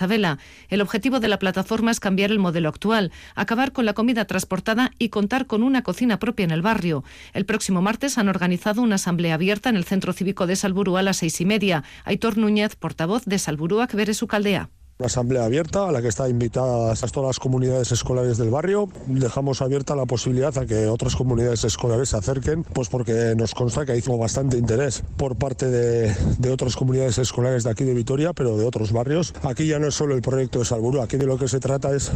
El 0.69 0.81
objetivo 0.83 1.19
de 1.19 1.29
la 1.29 1.39
plataforma 1.39 1.93
es 1.93 1.99
cambiar 1.99 2.31
el 2.31 2.39
modelo 2.39 2.69
actual, 2.69 3.11
acabar 3.35 3.73
con 3.73 3.87
la 3.87 3.95
comida 3.95 4.27
transportada 4.27 4.91
y 4.99 5.09
contar 5.09 5.47
con 5.47 5.63
una 5.63 5.83
cocina 5.83 6.19
propia 6.19 6.45
en 6.45 6.51
el 6.51 6.61
barrio. 6.61 7.05
El 7.33 7.47
próximo 7.47 7.81
martes 7.81 8.19
han 8.19 8.29
organizado 8.29 8.83
una 8.83 8.97
asamblea 8.97 9.33
abierta 9.33 9.71
en 9.71 9.77
el 9.77 9.85
Centro 9.85 10.13
Cívico 10.13 10.47
de 10.47 10.57
Salburúa 10.57 11.01
a 11.01 11.05
las 11.05 11.17
seis 11.17 11.41
y 11.41 11.47
media. 11.47 11.85
Aitor 12.05 12.37
Núñez, 12.37 12.77
portavoz 12.77 13.25
de 13.25 13.39
Salburuac 13.39 13.95
Beresucaldea. 13.95 14.69
Una 15.01 15.07
asamblea 15.07 15.47
abierta 15.47 15.89
a 15.89 15.93
la 15.93 16.03
que 16.03 16.09
está 16.09 16.29
invitadas 16.29 17.01
todas 17.11 17.29
las 17.29 17.39
comunidades 17.39 17.91
escolares 17.91 18.37
del 18.37 18.51
barrio. 18.51 18.91
Dejamos 19.07 19.63
abierta 19.63 19.97
la 19.97 20.05
posibilidad 20.05 20.59
a 20.59 20.67
que 20.67 20.89
otras 20.89 21.17
comunidades 21.17 21.65
escolares 21.65 22.11
se 22.11 22.19
acerquen, 22.19 22.65
pues 22.65 22.91
porque 22.91 23.33
nos 23.35 23.55
consta 23.55 23.87
que 23.87 23.93
hay 23.93 24.03
bastante 24.19 24.59
interés 24.59 25.03
por 25.17 25.37
parte 25.37 25.71
de, 25.71 26.15
de, 26.37 26.51
otras 26.51 26.77
comunidades 26.77 27.17
escolares 27.17 27.65
de 27.65 27.71
aquí 27.71 27.85
de 27.85 27.95
Vitoria, 27.95 28.35
pero 28.35 28.59
de 28.59 28.67
otros 28.67 28.93
barrios. 28.93 29.33
Aquí 29.43 29.67
ya 29.67 29.79
no 29.79 29.87
es 29.87 29.95
solo 29.95 30.15
el 30.15 30.21
proyecto 30.21 30.59
de 30.59 30.67
Salburu, 30.67 31.01
aquí 31.01 31.17
de 31.17 31.25
lo 31.25 31.39
que 31.39 31.49
se 31.49 31.61
trata 31.61 31.97
es 31.97 32.13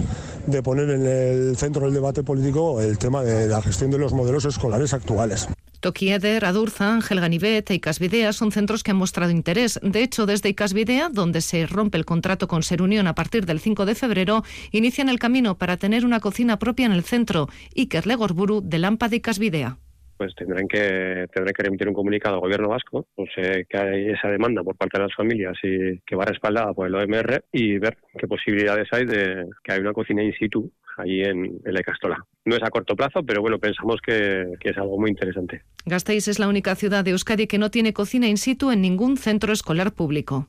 de 0.46 0.62
poner 0.62 0.90
en 0.90 1.06
el 1.06 1.56
centro 1.56 1.86
del 1.86 1.94
debate 1.94 2.22
político 2.22 2.82
el 2.82 2.98
tema 2.98 3.22
de 3.22 3.46
la 3.46 3.62
gestión 3.62 3.92
de 3.92 3.98
los 3.98 4.12
modelos 4.12 4.44
escolares 4.44 4.92
actuales. 4.92 5.48
Tokieder, 5.84 6.46
Adurza, 6.46 6.94
Ángel 6.94 7.20
Ganivet 7.20 7.70
e 7.70 7.74
Icasvidea 7.74 8.32
son 8.32 8.52
centros 8.52 8.82
que 8.82 8.92
han 8.92 8.96
mostrado 8.96 9.30
interés. 9.30 9.78
De 9.82 10.02
hecho, 10.02 10.24
desde 10.24 10.48
Icasvidea, 10.48 11.10
donde 11.10 11.42
se 11.42 11.66
rompe 11.66 11.98
el 11.98 12.06
contrato 12.06 12.48
con 12.48 12.62
Ser 12.62 12.80
Unión 12.80 13.06
a 13.06 13.14
partir 13.14 13.44
del 13.44 13.60
5 13.60 13.84
de 13.84 13.94
febrero, 13.94 14.44
inician 14.72 15.10
el 15.10 15.18
camino 15.18 15.58
para 15.58 15.76
tener 15.76 16.06
una 16.06 16.20
cocina 16.20 16.58
propia 16.58 16.86
en 16.86 16.92
el 16.92 17.04
centro. 17.04 17.50
Iker 17.76 18.06
Legorburu, 18.06 18.62
de 18.64 18.78
Lampa 18.78 19.10
de 19.10 19.16
Icasvidea 19.16 19.83
pues 20.16 20.34
tendrán 20.34 20.68
que 20.68 21.26
tendrán 21.32 21.54
que 21.54 21.62
remitir 21.62 21.88
un 21.88 21.94
comunicado 21.94 22.36
al 22.36 22.40
gobierno 22.40 22.68
vasco, 22.68 23.06
pues 23.14 23.30
que 23.36 23.78
hay 23.78 24.10
esa 24.10 24.28
demanda 24.28 24.62
por 24.62 24.76
parte 24.76 24.98
de 24.98 25.04
las 25.04 25.14
familias 25.14 25.56
y 25.62 25.98
que 26.00 26.16
va 26.16 26.24
respaldada 26.24 26.72
por 26.72 26.86
el 26.86 26.94
OMR 26.94 27.44
y 27.52 27.78
ver 27.78 27.98
qué 28.18 28.26
posibilidades 28.26 28.88
hay 28.92 29.06
de 29.06 29.46
que 29.62 29.72
haya 29.72 29.82
una 29.82 29.92
cocina 29.92 30.22
in 30.22 30.32
situ 30.34 30.70
allí 30.96 31.22
en, 31.22 31.60
La 31.64 31.82
Castola. 31.82 32.24
No 32.44 32.56
es 32.56 32.62
a 32.62 32.70
corto 32.70 32.94
plazo, 32.94 33.22
pero 33.24 33.40
bueno, 33.40 33.58
pensamos 33.58 33.96
que, 34.04 34.44
que, 34.60 34.70
es 34.70 34.78
algo 34.78 34.98
muy 34.98 35.10
interesante. 35.10 35.62
Gasteiz 35.86 36.28
es 36.28 36.38
la 36.38 36.48
única 36.48 36.74
ciudad 36.74 37.04
de 37.04 37.10
Euskadi 37.10 37.46
que 37.46 37.58
no 37.58 37.70
tiene 37.70 37.92
cocina 37.92 38.28
in 38.28 38.36
situ 38.36 38.70
en 38.70 38.80
ningún 38.80 39.16
centro 39.16 39.52
escolar 39.52 39.92
público. 39.92 40.46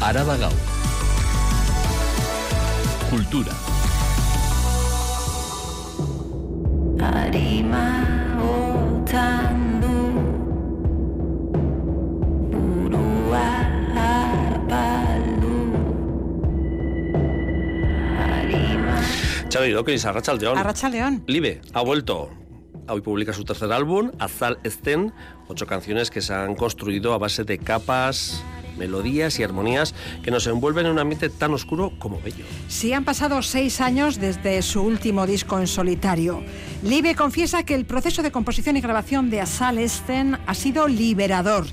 Araba 0.00 0.36
Cultura. 3.10 3.52
Xavi 19.66 19.74
López, 19.74 20.04
Arracha 20.04 20.32
León. 20.34 20.58
Arracha 20.58 20.88
León. 20.88 21.24
Live 21.26 21.60
ha 21.72 21.80
vuelto. 21.80 22.30
Hoy 22.88 23.00
publica 23.00 23.32
su 23.32 23.44
tercer 23.44 23.72
álbum, 23.72 24.12
Azal 24.20 24.60
Esten, 24.62 25.12
ocho 25.48 25.66
canciones 25.66 26.08
que 26.08 26.20
se 26.20 26.34
han 26.34 26.54
construido 26.54 27.12
a 27.12 27.18
base 27.18 27.42
de 27.42 27.58
capas, 27.58 28.44
melodías 28.78 29.40
y 29.40 29.42
armonías 29.42 29.92
que 30.22 30.30
nos 30.30 30.46
envuelven 30.46 30.86
en 30.86 30.92
un 30.92 31.00
ambiente 31.00 31.30
tan 31.30 31.52
oscuro 31.52 31.92
como 31.98 32.20
bello. 32.20 32.44
Sí, 32.68 32.92
han 32.92 33.04
pasado 33.04 33.42
seis 33.42 33.80
años 33.80 34.20
desde 34.20 34.62
su 34.62 34.82
último 34.82 35.26
disco 35.26 35.58
en 35.58 35.66
solitario. 35.66 36.44
Live 36.84 37.16
confiesa 37.16 37.64
que 37.64 37.74
el 37.74 37.86
proceso 37.86 38.22
de 38.22 38.30
composición 38.30 38.76
y 38.76 38.80
grabación 38.80 39.30
de 39.30 39.40
Azal 39.40 39.78
Esten 39.78 40.38
ha 40.46 40.54
sido 40.54 40.86
liberador. 40.86 41.66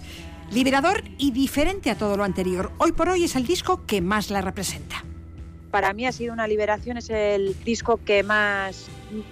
Liberador 0.52 1.04
y 1.20 1.30
diferente 1.30 1.92
a 1.92 1.98
todo 1.98 2.18
lo 2.18 2.24
anterior. 2.24 2.72
Hoy 2.80 2.94
por 2.94 3.10
hoy 3.10 3.26
es 3.26 3.36
el 3.36 3.46
disco 3.46 3.86
que 3.86 4.02
más 4.02 4.32
la 4.32 4.42
representa 4.42 5.06
para 5.74 5.92
mí 5.92 6.06
ha 6.06 6.12
sido 6.12 6.34
una 6.34 6.46
liberación, 6.46 6.98
es 6.98 7.10
el 7.10 7.56
disco 7.64 8.00
que 8.06 8.22
más 8.22 8.86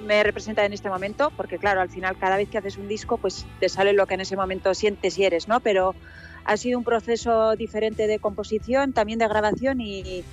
me 0.08 0.24
representa 0.24 0.66
en 0.66 0.74
este 0.74 0.90
momento, 0.90 1.32
porque 1.38 1.60
claro, 1.60 1.82
al 1.82 1.90
final 1.90 2.18
cada 2.18 2.36
vez 2.36 2.50
que 2.50 2.58
haces 2.58 2.78
un 2.78 2.88
disco, 2.88 3.18
pues 3.18 3.46
te 3.60 3.70
sale 3.70 3.94
lo 3.94 4.08
que 4.08 4.16
en 4.16 4.22
ese 4.22 4.36
momento 4.36 4.74
sientes 4.74 5.20
y 5.20 5.24
eres, 5.24 5.48
¿no? 5.48 5.60
Pero 5.60 5.94
ha 6.44 6.58
sido 6.58 6.80
un 6.80 6.84
proceso 6.84 7.56
diferente 7.56 8.08
de 8.08 8.18
composición, 8.18 8.92
también 8.92 9.20
de 9.20 9.28
grabación 9.28 9.82
y 9.82 10.24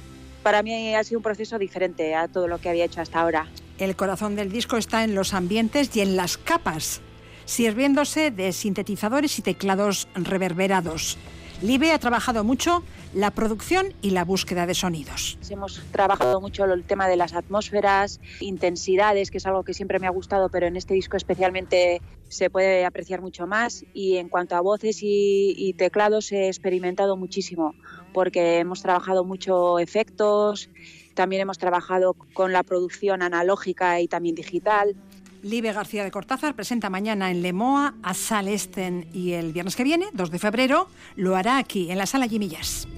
para 0.43 0.63
mí 0.63 0.95
ha 0.95 1.05
sido 1.05 1.19
un 1.19 1.25
proceso 1.25 1.59
diferente 1.59 2.15
a 2.15 2.27
todo 2.27 2.49
lo 2.49 2.57
que 2.57 2.71
había 2.71 2.87
hecho 2.87 3.03
hasta 3.03 3.21
ahora. 3.21 3.47
El 3.79 3.95
corazón 3.95 4.35
del 4.35 4.51
disco 4.51 4.79
está 4.79 5.05
en 5.05 5.15
los 5.15 5.35
ambientes 5.35 5.95
y 5.95 6.01
en 6.01 6.17
las 6.17 6.39
capas, 6.39 7.03
sirviéndose 7.45 8.31
de 8.31 8.55
sintetizadores 8.55 9.39
y 9.39 9.43
teclados 9.43 10.09
reverberados. 10.15 11.19
Libe 11.61 11.91
ha 11.91 11.99
trabajado 11.99 12.45
mucho 12.45 12.85
la 13.15 13.33
producción 13.33 13.93
y 14.01 14.11
la 14.11 14.25
búsqueda 14.25 14.65
de 14.65 14.75
sonidos. 14.75 15.39
Hemos 15.51 15.83
trabajado 15.91 16.41
mucho 16.41 16.65
el 16.65 16.85
tema 16.85 17.09
de 17.09 17.17
las 17.17 17.35
atmósferas, 17.35 18.21
intensidades, 18.39 19.33
que 19.33 19.39
es 19.39 19.47
algo 19.47 19.65
que 19.65 19.75
siempre 19.75 19.99
me 19.99 20.07
ha 20.07 20.11
gustado, 20.11 20.51
pero 20.51 20.69
en 20.69 20.77
este 20.77 20.95
disco 20.95 21.17
especialmente 21.17 22.01
se 22.29 22.49
puede 22.49 22.85
apreciar 22.85 23.23
mucho 23.23 23.49
más. 23.49 23.85
Y 23.93 24.19
en 24.19 24.29
cuanto 24.29 24.55
a 24.55 24.61
voces 24.61 25.01
y, 25.03 25.75
teclados 25.77 26.31
he 26.31 26.47
experimentado 26.47 27.17
muchísimo, 27.17 27.75
porque 28.13 28.59
hemos 28.59 28.81
trabajado 28.81 29.25
mucho 29.25 29.81
efectos, 29.81 30.71
también 31.15 31.43
hemos 31.43 31.59
trabajado 31.59 32.15
con 32.35 32.53
la 32.53 32.63
producción 32.63 33.21
analógica 33.21 34.01
y 34.01 34.07
también 34.07 34.37
digital 34.37 34.95
Libe 35.43 35.73
García 35.73 36.05
de 36.05 36.11
Cortázar 36.11 36.55
presenta 36.55 36.91
mañana 36.91 37.31
en 37.31 37.43
Lemoa 37.43 37.95
a 38.03 38.15
Sal 38.15 38.49
Esten 38.49 39.09
y 39.13 39.33
el 39.33 39.53
viernes 39.53 39.77
que 39.77 39.85
viene, 39.85 40.07
2 40.13 40.31
de 40.31 40.39
febrero, 40.39 40.89
lo 41.17 41.37
hará 41.37 41.59
aquí, 41.59 41.91
en 41.91 41.99
la 41.99 42.07
sala 42.07 42.29
Jimillas. 42.29 42.89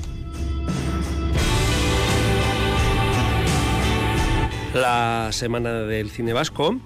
La 4.75 5.31
Semana 5.33 5.83
del 5.83 6.11
Cine 6.11 6.33
Vasco 6.33 6.81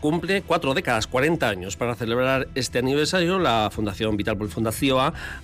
cumple 0.00 0.42
cuatro 0.42 0.74
décadas, 0.74 1.06
40 1.06 1.48
años. 1.48 1.76
Para 1.76 1.94
celebrar 1.94 2.48
este 2.54 2.78
aniversario, 2.78 3.38
la 3.38 3.70
Fundación 3.72 4.16
Vital 4.16 4.36
por 4.36 4.48
Fundación 4.48 4.80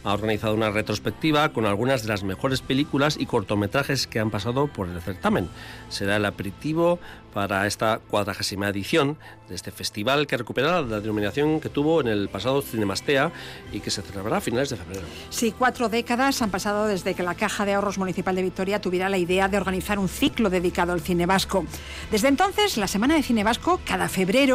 ha 0.04 0.12
organizado 0.12 0.54
una 0.54 0.70
retrospectiva 0.70 1.50
con 1.50 1.66
algunas 1.66 2.02
de 2.02 2.08
las 2.08 2.24
mejores 2.24 2.60
películas 2.60 3.16
y 3.18 3.26
cortometrajes 3.26 4.06
que 4.06 4.18
han 4.18 4.30
pasado 4.30 4.66
por 4.66 4.88
el 4.88 5.00
certamen. 5.00 5.48
Será 5.88 6.16
el 6.16 6.24
aperitivo 6.24 6.98
para 7.36 7.66
esta 7.66 7.98
cuadragésima 7.98 8.66
edición 8.70 9.18
de 9.46 9.54
este 9.54 9.70
festival 9.70 10.26
que 10.26 10.38
recuperará 10.38 10.80
la 10.80 11.00
denominación 11.00 11.60
que 11.60 11.68
tuvo 11.68 12.00
en 12.00 12.08
el 12.08 12.30
pasado 12.30 12.62
Cinemastea 12.62 13.30
y 13.74 13.80
que 13.80 13.90
se 13.90 14.00
celebrará 14.00 14.38
a 14.38 14.40
finales 14.40 14.70
de 14.70 14.76
febrero. 14.76 15.04
Sí, 15.28 15.52
cuatro 15.56 15.90
décadas 15.90 16.40
han 16.40 16.50
pasado 16.50 16.86
desde 16.86 17.12
que 17.12 17.22
la 17.22 17.34
Caja 17.34 17.66
de 17.66 17.74
Ahorros 17.74 17.98
Municipal 17.98 18.34
de 18.34 18.40
Vitoria 18.40 18.80
tuviera 18.80 19.10
la 19.10 19.18
idea 19.18 19.48
de 19.48 19.58
organizar 19.58 19.98
un 19.98 20.08
ciclo 20.08 20.48
dedicado 20.48 20.94
al 20.94 21.02
cine 21.02 21.26
vasco. 21.26 21.66
Desde 22.10 22.28
entonces, 22.28 22.78
la 22.78 22.88
Semana 22.88 23.14
de 23.16 23.22
Cine 23.22 23.44
Vasco, 23.44 23.82
cada 23.84 24.08
febrero, 24.08 24.45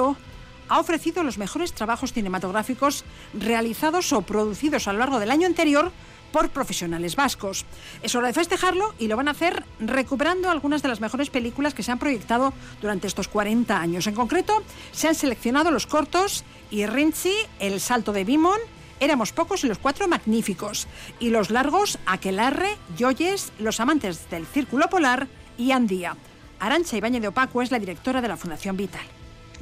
ha 0.69 0.79
ofrecido 0.79 1.23
los 1.23 1.37
mejores 1.37 1.73
trabajos 1.73 2.13
cinematográficos 2.13 3.03
realizados 3.33 4.13
o 4.13 4.21
producidos 4.21 4.87
a 4.87 4.93
lo 4.93 4.99
largo 4.99 5.19
del 5.19 5.31
año 5.31 5.47
anterior 5.47 5.91
por 6.31 6.49
profesionales 6.49 7.17
vascos. 7.17 7.65
Es 8.01 8.15
hora 8.15 8.27
de 8.27 8.33
festejarlo 8.33 8.93
y 8.97 9.07
lo 9.07 9.17
van 9.17 9.27
a 9.27 9.31
hacer 9.31 9.65
recuperando 9.81 10.49
algunas 10.49 10.81
de 10.81 10.87
las 10.87 11.01
mejores 11.01 11.29
películas 11.29 11.73
que 11.73 11.83
se 11.83 11.91
han 11.91 11.99
proyectado 11.99 12.53
durante 12.79 13.07
estos 13.07 13.27
40 13.27 13.81
años. 13.81 14.07
En 14.07 14.15
concreto, 14.15 14.63
se 14.93 15.09
han 15.09 15.15
seleccionado 15.15 15.71
los 15.71 15.87
cortos 15.87 16.45
Irrinchi, 16.69 17.33
El 17.59 17.81
Salto 17.81 18.13
de 18.13 18.23
Bimon, 18.23 18.59
Éramos 19.01 19.33
pocos 19.33 19.63
y 19.63 19.67
los 19.67 19.79
cuatro 19.79 20.07
magníficos, 20.07 20.87
y 21.19 21.31
los 21.31 21.49
largos 21.49 21.97
Aquelarre, 22.05 22.77
Yoyes, 22.95 23.51
Los 23.57 23.79
amantes 23.79 24.29
del 24.29 24.45
Círculo 24.45 24.91
Polar 24.91 25.27
y 25.57 25.71
Andía. 25.71 26.15
Arancha 26.59 26.97
Ibañez 26.97 27.23
de 27.23 27.29
Opaco 27.29 27.63
es 27.63 27.71
la 27.71 27.79
directora 27.79 28.21
de 28.21 28.27
la 28.27 28.37
Fundación 28.37 28.77
Vital. 28.77 29.01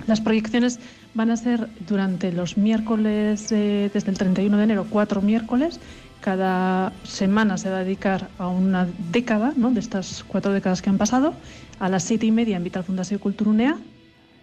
Las 0.07 0.21
proyecciones 0.21 0.79
van 1.13 1.31
a 1.31 1.37
ser 1.37 1.69
durante 1.87 2.31
los 2.31 2.57
miércoles, 2.57 3.51
eh, 3.51 3.89
desde 3.93 4.11
el 4.11 4.17
31 4.17 4.57
de 4.57 4.63
enero, 4.63 4.85
cuatro 4.89 5.21
miércoles, 5.21 5.79
cada 6.21 6.91
semana 7.03 7.57
se 7.57 7.69
va 7.69 7.77
a 7.77 7.83
dedicar 7.83 8.29
a 8.37 8.47
una 8.47 8.87
década, 9.11 9.53
¿no? 9.55 9.71
de 9.71 9.79
estas 9.79 10.23
cuatro 10.23 10.51
décadas 10.51 10.81
que 10.81 10.89
han 10.89 10.97
pasado, 10.97 11.33
a 11.79 11.89
las 11.89 12.03
siete 12.03 12.25
y 12.25 12.31
media 12.31 12.57
en 12.57 12.63
Vital 12.63 12.83
Fundación 12.83 13.19
Culturunea, 13.19 13.77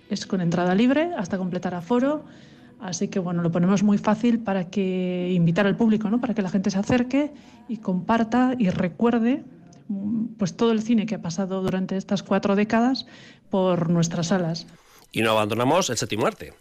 es 0.08 0.26
con 0.26 0.40
entrada 0.40 0.74
libre 0.74 1.10
hasta 1.16 1.36
completar 1.36 1.74
aforo, 1.74 2.24
así 2.80 3.08
que 3.08 3.18
bueno, 3.18 3.42
lo 3.42 3.50
ponemos 3.50 3.82
muy 3.82 3.98
fácil 3.98 4.38
para 4.38 4.70
que 4.70 5.32
invitar 5.34 5.66
al 5.66 5.76
público, 5.76 6.08
¿no? 6.08 6.20
para 6.20 6.34
que 6.34 6.42
la 6.42 6.48
gente 6.48 6.70
se 6.70 6.78
acerque 6.78 7.32
y 7.68 7.78
comparta 7.78 8.54
y 8.58 8.70
recuerde 8.70 9.44
pues 10.38 10.56
todo 10.56 10.72
el 10.72 10.82
cine 10.82 11.06
que 11.06 11.14
ha 11.14 11.22
pasado 11.22 11.62
durante 11.62 11.96
estas 11.96 12.22
cuatro 12.22 12.56
décadas 12.56 13.06
por 13.50 13.90
nuestras 13.90 14.28
salas. 14.28 14.66
Y 15.12 15.22
no 15.22 15.30
abandonamos 15.30 15.90
el 15.90 15.96
séptimo 15.96 16.26
arte. 16.26 16.54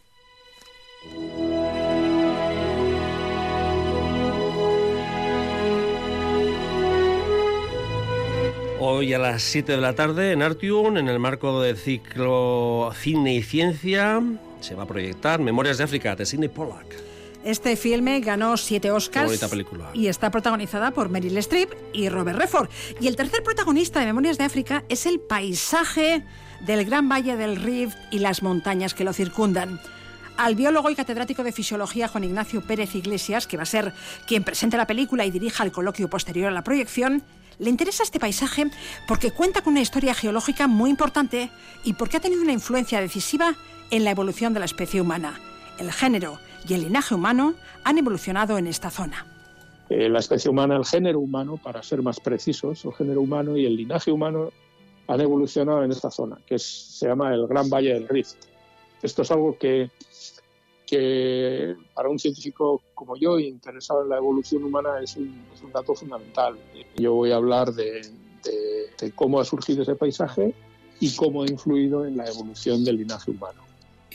Hoy 8.80 9.14
a 9.14 9.20
las 9.20 9.42
7 9.42 9.72
de 9.72 9.82
la 9.82 9.96
tarde 9.96 10.32
en 10.32 10.42
Artium, 10.42 10.98
en 10.98 11.08
el 11.08 11.18
marco 11.18 11.62
del 11.62 11.78
ciclo 11.78 12.92
Cine 12.96 13.34
y 13.34 13.42
Ciencia, 13.42 14.22
se 14.60 14.76
va 14.76 14.84
a 14.84 14.86
proyectar 14.86 15.40
Memorias 15.40 15.78
de 15.78 15.86
África 15.86 16.16
de 16.16 16.26
Sidney 16.26 16.50
Pollack. 16.50 16.86
Este 17.46 17.76
filme 17.76 18.20
ganó 18.22 18.58
siete 18.58 18.92
Oscars 18.92 19.40
y 19.94 20.08
está 20.08 20.32
protagonizada 20.32 20.92
por 20.92 21.10
Meryl 21.10 21.38
Streep 21.38 21.72
y 21.94 22.10
Robert 22.10 22.40
Redford. 22.40 22.70
Y 23.00 23.08
el 23.08 23.16
tercer 23.16 23.44
protagonista 23.44 24.00
de 24.00 24.08
Memorias 24.08 24.38
de 24.38 24.46
África 24.46 24.84
es 24.90 25.06
el 25.06 25.20
paisaje 25.20 26.24
del 26.62 26.86
Gran 26.86 27.10
Valle 27.10 27.36
del 27.36 27.58
Rift 27.58 27.98
y 28.12 28.20
las 28.20 28.44
montañas 28.44 28.94
que 28.94 29.04
lo 29.04 29.14
circundan. 29.14 29.80
Al 30.38 30.56
biólogo 30.56 30.90
y 30.90 30.96
catedrático 30.96 31.44
de 31.44 31.52
fisiología 31.52 32.08
Juan 32.08 32.26
Ignacio 32.26 32.62
Pérez 32.62 32.94
Iglesias, 32.96 33.48
que 33.48 33.58
va 33.58 33.64
a 33.64 33.68
ser 33.68 33.94
quien 34.28 34.44
presente 34.44 34.76
la 34.76 34.88
película 34.88 35.26
y 35.26 35.32
dirija 35.32 35.64
el 35.64 35.72
coloquio 35.72 36.10
posterior 36.10 36.50
a 36.50 36.52
la 36.52 36.64
proyección, 36.64 37.24
le 37.58 37.70
interesa 37.70 38.04
este 38.04 38.20
paisaje 38.20 38.66
porque 39.08 39.32
cuenta 39.32 39.62
con 39.62 39.74
una 39.74 39.82
historia 39.82 40.14
geológica 40.14 40.68
muy 40.68 40.90
importante 40.90 41.50
y 41.84 41.94
porque 41.94 42.18
ha 42.18 42.20
tenido 42.20 42.42
una 42.42 42.52
influencia 42.52 43.00
decisiva 43.00 43.56
en 43.92 44.04
la 44.04 44.12
evolución 44.12 44.54
de 44.54 44.60
la 44.60 44.66
especie 44.66 45.00
humana. 45.00 45.40
El 45.80 45.92
género 45.92 46.40
y 46.68 46.74
el 46.74 46.82
linaje 46.82 47.16
humano 47.16 47.54
han 47.84 47.98
evolucionado 47.98 48.58
en 48.58 48.68
esta 48.68 48.90
zona. 48.90 49.26
Eh, 49.90 50.10
la 50.10 50.20
especie 50.20 50.50
humana, 50.50 50.76
el 50.76 50.86
género 50.86 51.20
humano, 51.20 51.58
para 51.58 51.84
ser 51.84 52.02
más 52.02 52.20
precisos, 52.20 52.84
el 52.86 52.94
género 52.94 53.22
humano 53.22 53.56
y 53.56 53.66
el 53.66 53.76
linaje 53.76 54.12
humano 54.12 54.52
han 55.08 55.22
evolucionado 55.22 55.84
en 55.84 55.92
esta 55.92 56.10
zona, 56.10 56.38
que 56.46 56.58
se 56.60 57.08
llama 57.08 57.34
el 57.34 57.48
Gran 57.48 57.70
Valle 57.70 57.94
del 57.94 58.08
Rift. 58.08 58.36
Esto 59.02 59.22
es 59.22 59.32
algo 59.32 59.58
que, 59.58 59.92
que 60.86 61.76
para 61.94 62.10
un 62.10 62.18
científico 62.18 62.82
como 62.94 63.16
yo, 63.16 63.40
interesado 63.40 64.04
en 64.04 64.10
la 64.10 64.18
evolución 64.18 64.64
humana, 64.64 65.00
es 65.02 65.16
un, 65.16 65.46
dato 65.74 65.94
fundamental. 65.94 66.58
Yo 66.96 67.14
voy 67.14 67.32
a 67.32 67.36
hablar 67.36 67.74
de, 67.74 68.02
de 69.00 69.12
cómo 69.12 69.40
ha 69.40 69.46
surgido 69.46 69.84
ese 69.84 69.96
paisaje 69.96 70.54
y 71.00 71.16
cómo 71.16 71.44
ha 71.44 71.48
influido 71.48 72.06
en 72.06 72.18
la 72.18 72.26
evolución 72.26 72.84
del 72.84 72.98
linaje 72.98 73.32
humano 73.32 73.65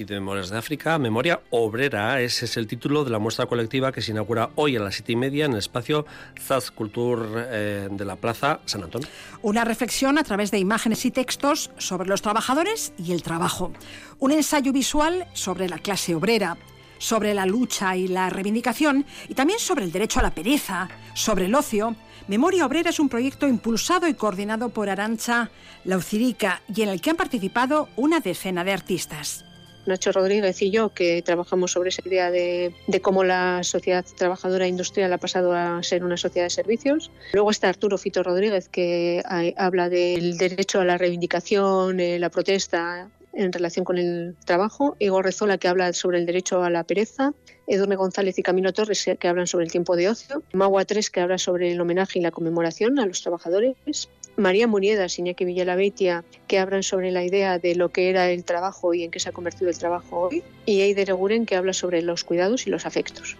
de 0.04 0.14
Memorias 0.14 0.50
de 0.50 0.58
África, 0.58 0.98
Memoria 0.98 1.40
Obrera. 1.50 2.20
Ese 2.20 2.46
es 2.46 2.56
el 2.56 2.66
título 2.66 3.04
de 3.04 3.10
la 3.10 3.18
muestra 3.18 3.46
colectiva 3.46 3.92
que 3.92 4.00
se 4.00 4.12
inaugura 4.12 4.50
hoy 4.54 4.76
a 4.76 4.80
las 4.80 4.94
siete 4.94 5.12
y 5.12 5.16
media 5.16 5.44
en 5.44 5.52
el 5.52 5.58
espacio 5.58 6.06
Zaz 6.40 6.70
Cultur 6.70 7.26
eh, 7.36 7.88
de 7.90 8.04
la 8.04 8.16
Plaza 8.16 8.60
San 8.64 8.82
Antón. 8.82 9.02
Una 9.42 9.64
reflexión 9.64 10.18
a 10.18 10.24
través 10.24 10.50
de 10.50 10.58
imágenes 10.58 11.04
y 11.04 11.10
textos 11.10 11.70
sobre 11.78 12.08
los 12.08 12.22
trabajadores 12.22 12.92
y 12.98 13.12
el 13.12 13.22
trabajo. 13.22 13.72
Un 14.18 14.32
ensayo 14.32 14.72
visual 14.72 15.26
sobre 15.34 15.68
la 15.68 15.78
clase 15.78 16.14
obrera 16.14 16.56
sobre 16.98 17.32
la 17.32 17.46
lucha 17.46 17.96
y 17.96 18.08
la 18.08 18.28
reivindicación 18.28 19.06
y 19.26 19.34
también 19.34 19.58
sobre 19.58 19.86
el 19.86 19.90
derecho 19.90 20.20
a 20.20 20.22
la 20.22 20.34
pereza, 20.34 20.90
sobre 21.14 21.46
el 21.46 21.54
ocio. 21.54 21.96
Memoria 22.28 22.66
Obrera 22.66 22.90
es 22.90 23.00
un 23.00 23.08
proyecto 23.08 23.48
impulsado 23.48 24.06
y 24.06 24.12
coordinado 24.12 24.68
por 24.68 24.90
Arancha 24.90 25.50
Laucirica 25.84 26.60
y 26.68 26.82
en 26.82 26.90
el 26.90 27.00
que 27.00 27.08
han 27.08 27.16
participado 27.16 27.88
una 27.96 28.20
decena 28.20 28.64
de 28.64 28.72
artistas. 28.72 29.46
Nacho 29.86 30.12
Rodríguez 30.12 30.60
y 30.62 30.70
yo, 30.70 30.90
que 30.90 31.22
trabajamos 31.22 31.72
sobre 31.72 31.90
esa 31.90 32.02
idea 32.04 32.30
de, 32.30 32.72
cómo 33.02 33.24
la 33.24 33.62
sociedad 33.62 34.04
trabajadora 34.16 34.66
industrial 34.66 35.12
ha 35.12 35.18
pasado 35.18 35.52
a 35.52 35.82
ser 35.82 36.04
una 36.04 36.16
sociedad 36.16 36.46
de 36.46 36.50
servicios. 36.50 37.10
Luego 37.32 37.50
está 37.50 37.68
Arturo 37.68 37.98
Fito 37.98 38.22
Rodríguez, 38.22 38.68
que 38.68 39.22
habla 39.56 39.88
del 39.88 40.36
derecho 40.36 40.80
a 40.80 40.84
la 40.84 40.98
reivindicación, 40.98 42.00
eh, 42.00 42.18
la 42.18 42.30
protesta 42.30 43.08
en 43.32 43.52
relación 43.52 43.84
con 43.84 43.98
el 43.98 44.36
trabajo, 44.44 44.96
Igor 44.98 45.24
Rezola 45.24 45.58
que 45.58 45.68
habla 45.68 45.92
sobre 45.92 46.18
el 46.18 46.26
derecho 46.26 46.62
a 46.62 46.70
la 46.70 46.84
pereza, 46.84 47.32
Edurne 47.66 47.96
González 47.96 48.38
y 48.38 48.42
Camilo 48.42 48.72
Torres 48.72 49.08
que 49.18 49.28
hablan 49.28 49.46
sobre 49.46 49.64
el 49.64 49.70
tiempo 49.70 49.94
de 49.96 50.08
ocio, 50.08 50.42
Magua 50.52 50.84
3 50.84 51.10
que 51.10 51.20
habla 51.20 51.38
sobre 51.38 51.70
el 51.72 51.80
homenaje 51.80 52.18
y 52.18 52.22
la 52.22 52.32
conmemoración 52.32 52.98
a 52.98 53.06
los 53.06 53.22
trabajadores, 53.22 54.08
María 54.40 54.66
Muniedas 54.66 55.18
Iñaki 55.18 55.44
Villalabeitia, 55.44 56.24
que 56.48 56.58
hablan 56.58 56.82
sobre 56.82 57.10
la 57.10 57.22
idea 57.22 57.58
de 57.58 57.74
lo 57.74 57.90
que 57.90 58.08
era 58.08 58.30
el 58.30 58.44
trabajo 58.44 58.94
y 58.94 59.04
en 59.04 59.10
qué 59.10 59.20
se 59.20 59.28
ha 59.28 59.32
convertido 59.32 59.70
el 59.70 59.78
trabajo 59.78 60.28
hoy, 60.28 60.42
y 60.64 60.80
Eider 60.80 61.10
Eguren, 61.10 61.46
que 61.46 61.56
habla 61.56 61.74
sobre 61.74 62.02
los 62.02 62.24
cuidados 62.24 62.66
y 62.66 62.70
los 62.70 62.86
afectos. 62.86 63.36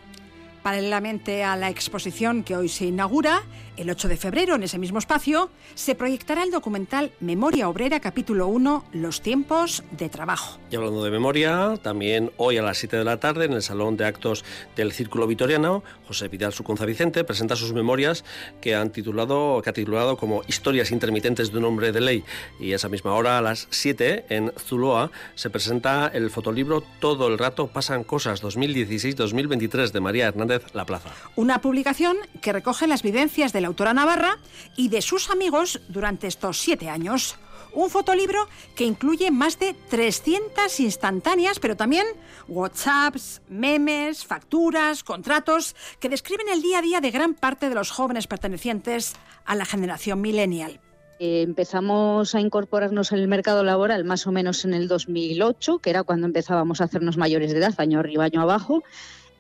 Paralelamente 0.63 1.43
a 1.43 1.57
la 1.57 1.71
exposición 1.71 2.45
que 2.45 2.55
hoy 2.55 2.69
se 2.69 2.85
inaugura, 2.85 3.43
el 3.79 3.89
8 3.89 4.09
de 4.09 4.19
febrero, 4.19 4.57
en 4.57 4.63
ese 4.63 4.79
mismo 4.79 4.99
espacio, 4.99 5.51
se 5.75 5.95
proyectará 5.95 6.43
el 6.43 6.51
documental 6.51 7.13
Memoria 7.21 7.67
Obrera, 7.67 7.99
capítulo 8.01 8.47
1, 8.49 8.85
Los 8.93 9.23
tiempos 9.23 9.83
de 9.93 10.11
trabajo. 10.11 10.59
Y 10.71 10.77
hablando 10.77 11.03
de 11.03 11.11
memoria, 11.11 11.79
también 11.83 12.31
hoy 12.37 12.59
a 12.59 12.63
las 12.63 12.77
7 12.77 12.99
de 12.99 13.05
la 13.05 13.19
tarde, 13.19 13.47
en 13.47 13.55
el 13.55 13.63
Salón 13.63 13.97
de 13.97 14.05
Actos 14.05 14.45
del 14.77 14.93
Círculo 14.93 15.27
Vitoriano, 15.27 15.83
José 16.07 16.29
Vidal 16.29 16.53
Sucunza 16.53 16.85
Vicente 16.85 17.25
presenta 17.25 17.57
sus 17.57 17.73
memorias 17.73 18.23
que, 18.61 18.75
han 18.75 18.91
titulado, 18.91 19.63
que 19.63 19.71
ha 19.71 19.73
titulado 19.73 20.19
como 20.19 20.43
Historias 20.47 20.91
intermitentes 20.91 21.51
de 21.51 21.59
un 21.59 21.65
hombre 21.65 21.91
de 21.91 22.03
ley. 22.03 22.25
Y 22.59 22.73
esa 22.73 22.91
misma 22.91 23.15
hora, 23.15 23.39
a 23.39 23.41
las 23.41 23.67
7, 23.71 24.27
en 24.29 24.53
Zuloa, 24.59 25.11
se 25.35 25.49
presenta 25.49 26.09
el 26.13 26.31
fotolibro 26.31 26.83
Todo 26.99 27.29
el 27.29 27.39
rato 27.39 27.69
pasan 27.69 28.05
cosas 28.05 28.43
2016-2023 28.43 29.93
de 29.93 30.01
María 30.01 30.29
Hernández 30.29 30.50
La 30.73 30.85
Plaza. 30.85 31.11
Una 31.37 31.61
publicación 31.61 32.17
que 32.41 32.53
recoge 32.53 32.87
las 32.87 33.03
vivencias 33.03 33.53
de 33.53 33.61
la 33.61 33.69
autora 33.69 33.95
navarra 33.95 34.39
y 34.77 34.89
de 34.89 35.03
sus 35.03 35.31
amigos 35.31 35.81
durante 35.89 36.27
estos 36.27 36.59
siete 36.59 36.89
años. 36.89 37.37
Un 37.73 37.89
fotolibro 37.89 38.49
que 38.75 38.85
incluye 38.85 39.31
más 39.31 39.59
de 39.59 39.75
300 39.75 40.81
instantáneas, 40.81 41.61
pero 41.61 41.77
también 41.77 42.07
WhatsApps, 42.49 43.43
memes, 43.49 44.25
facturas, 44.25 45.05
contratos, 45.05 45.77
que 46.01 46.09
describen 46.09 46.49
el 46.49 46.63
día 46.63 46.79
a 46.79 46.83
día 46.83 47.01
de 47.01 47.13
gran 47.13 47.35
parte 47.35 47.69
de 47.69 47.77
los 47.77 47.91
jóvenes 47.91 48.27
pertenecientes 48.27 49.15
a 49.45 49.55
la 49.55 49.65
generación 49.65 50.21
millennial. 50.21 50.81
Eh, 51.21 51.43
empezamos 51.43 52.35
a 52.35 52.41
incorporarnos 52.41 53.13
en 53.13 53.19
el 53.19 53.29
mercado 53.29 53.63
laboral 53.63 54.05
más 54.05 54.27
o 54.27 54.33
menos 54.33 54.65
en 54.65 54.73
el 54.73 54.89
2008, 54.89 55.79
que 55.79 55.91
era 55.91 56.03
cuando 56.03 56.27
empezábamos 56.27 56.81
a 56.81 56.85
hacernos 56.85 57.19
mayores 57.19 57.53
de 57.53 57.59
edad, 57.59 57.75
año 57.77 58.01
arriba, 58.01 58.25
año 58.25 58.41
abajo. 58.41 58.83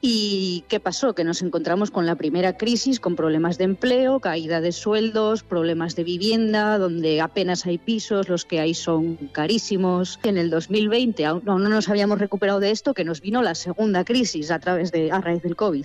¿Y 0.03 0.65
qué 0.69 0.81
pasó? 0.81 1.15
Que 1.15 1.25
nos 1.25 1.43
encontramos 1.43 1.91
con 1.91 2.07
la 2.07 2.15
primera 2.15 2.57
crisis, 2.57 3.01
con 3.01 3.17
problemas 3.17 3.59
de 3.59 3.65
empleo, 3.65 4.19
caída 4.21 4.63
de 4.63 4.73
sueldos, 4.73 5.43
problemas 5.43 5.95
de 5.95 6.05
vivienda, 6.05 6.79
donde 6.79 7.21
apenas 7.21 7.67
hay 7.67 7.77
pisos, 7.77 8.31
los 8.31 8.47
que 8.47 8.61
hay 8.61 8.73
son 8.73 9.17
carísimos. 9.33 10.19
En 10.23 10.39
el 10.39 10.49
2020 10.49 11.27
aún 11.27 11.43
no 11.45 11.59
nos 11.59 11.91
habíamos 11.91 12.19
recuperado 12.19 12.61
de 12.61 12.71
esto, 12.71 12.95
que 12.95 13.05
nos 13.05 13.21
vino 13.21 13.43
la 13.43 13.55
segunda 13.55 14.03
crisis 14.07 14.51
a 14.51 14.59
través 14.59 14.91
de 14.91 15.13
a 15.13 15.21
raíz 15.21 15.43
del 15.43 15.57
COVID. 15.57 15.85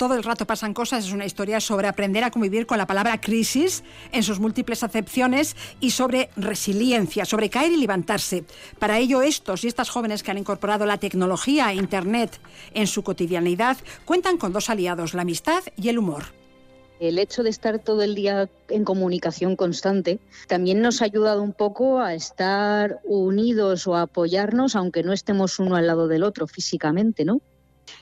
Todo 0.00 0.14
el 0.14 0.22
rato 0.22 0.46
pasan 0.46 0.72
cosas 0.72 1.04
es 1.04 1.12
una 1.12 1.26
historia 1.26 1.60
sobre 1.60 1.86
aprender 1.86 2.24
a 2.24 2.30
convivir 2.30 2.64
con 2.64 2.78
la 2.78 2.86
palabra 2.86 3.20
crisis 3.20 3.84
en 4.12 4.22
sus 4.22 4.40
múltiples 4.40 4.82
acepciones 4.82 5.56
y 5.78 5.90
sobre 5.90 6.30
resiliencia, 6.36 7.26
sobre 7.26 7.50
caer 7.50 7.72
y 7.72 7.76
levantarse. 7.76 8.44
Para 8.78 8.98
ello, 8.98 9.20
estos 9.20 9.62
y 9.62 9.68
estas 9.68 9.90
jóvenes 9.90 10.22
que 10.22 10.30
han 10.30 10.38
incorporado 10.38 10.86
la 10.86 10.96
tecnología 10.96 11.70
e 11.70 11.74
Internet 11.74 12.40
en 12.72 12.86
su 12.86 13.02
cotidianidad 13.02 13.76
cuentan 14.06 14.38
con 14.38 14.54
dos 14.54 14.70
aliados, 14.70 15.12
la 15.12 15.20
amistad 15.20 15.62
y 15.76 15.90
el 15.90 15.98
humor. 15.98 16.32
El 16.98 17.18
hecho 17.18 17.42
de 17.42 17.50
estar 17.50 17.78
todo 17.78 18.00
el 18.00 18.14
día 18.14 18.48
en 18.70 18.84
comunicación 18.84 19.54
constante 19.54 20.18
también 20.48 20.80
nos 20.80 21.02
ha 21.02 21.04
ayudado 21.04 21.42
un 21.42 21.52
poco 21.52 22.00
a 22.00 22.14
estar 22.14 23.00
unidos 23.04 23.86
o 23.86 23.96
a 23.96 24.02
apoyarnos, 24.02 24.76
aunque 24.76 25.02
no 25.02 25.12
estemos 25.12 25.58
uno 25.58 25.76
al 25.76 25.86
lado 25.86 26.08
del 26.08 26.22
otro 26.22 26.46
físicamente, 26.46 27.26
¿no? 27.26 27.42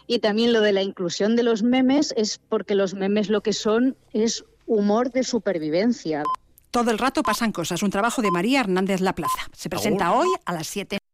Y 0.09 0.21
también 0.21 0.55
lo 0.55 0.63
de 0.63 0.73
la 0.73 0.83
inclusión 0.83 1.37
de 1.37 1.43
los 1.45 1.63
memes 1.63 2.15
es 2.17 2.41
porque 2.49 2.75
los 2.75 2.95
memes 2.95 3.29
lo 3.29 3.43
que 3.43 3.53
son 3.53 3.95
es 4.13 4.45
humor 4.67 5.13
de 5.13 5.23
supervivencia. 5.23 6.25
Todo 6.71 6.91
el 6.91 6.99
rato 6.99 7.23
pasan 7.23 7.53
cosas. 7.53 7.83
Un 7.83 7.91
trabajo 7.91 8.23
de 8.23 8.31
María 8.31 8.61
Hernández 8.61 9.01
La 9.03 9.15
Plaza. 9.15 9.49
Se 9.53 9.69
presenta 9.69 10.13
hoy 10.13 10.29
a 10.47 10.53
las 10.55 10.67
7. 10.67 10.99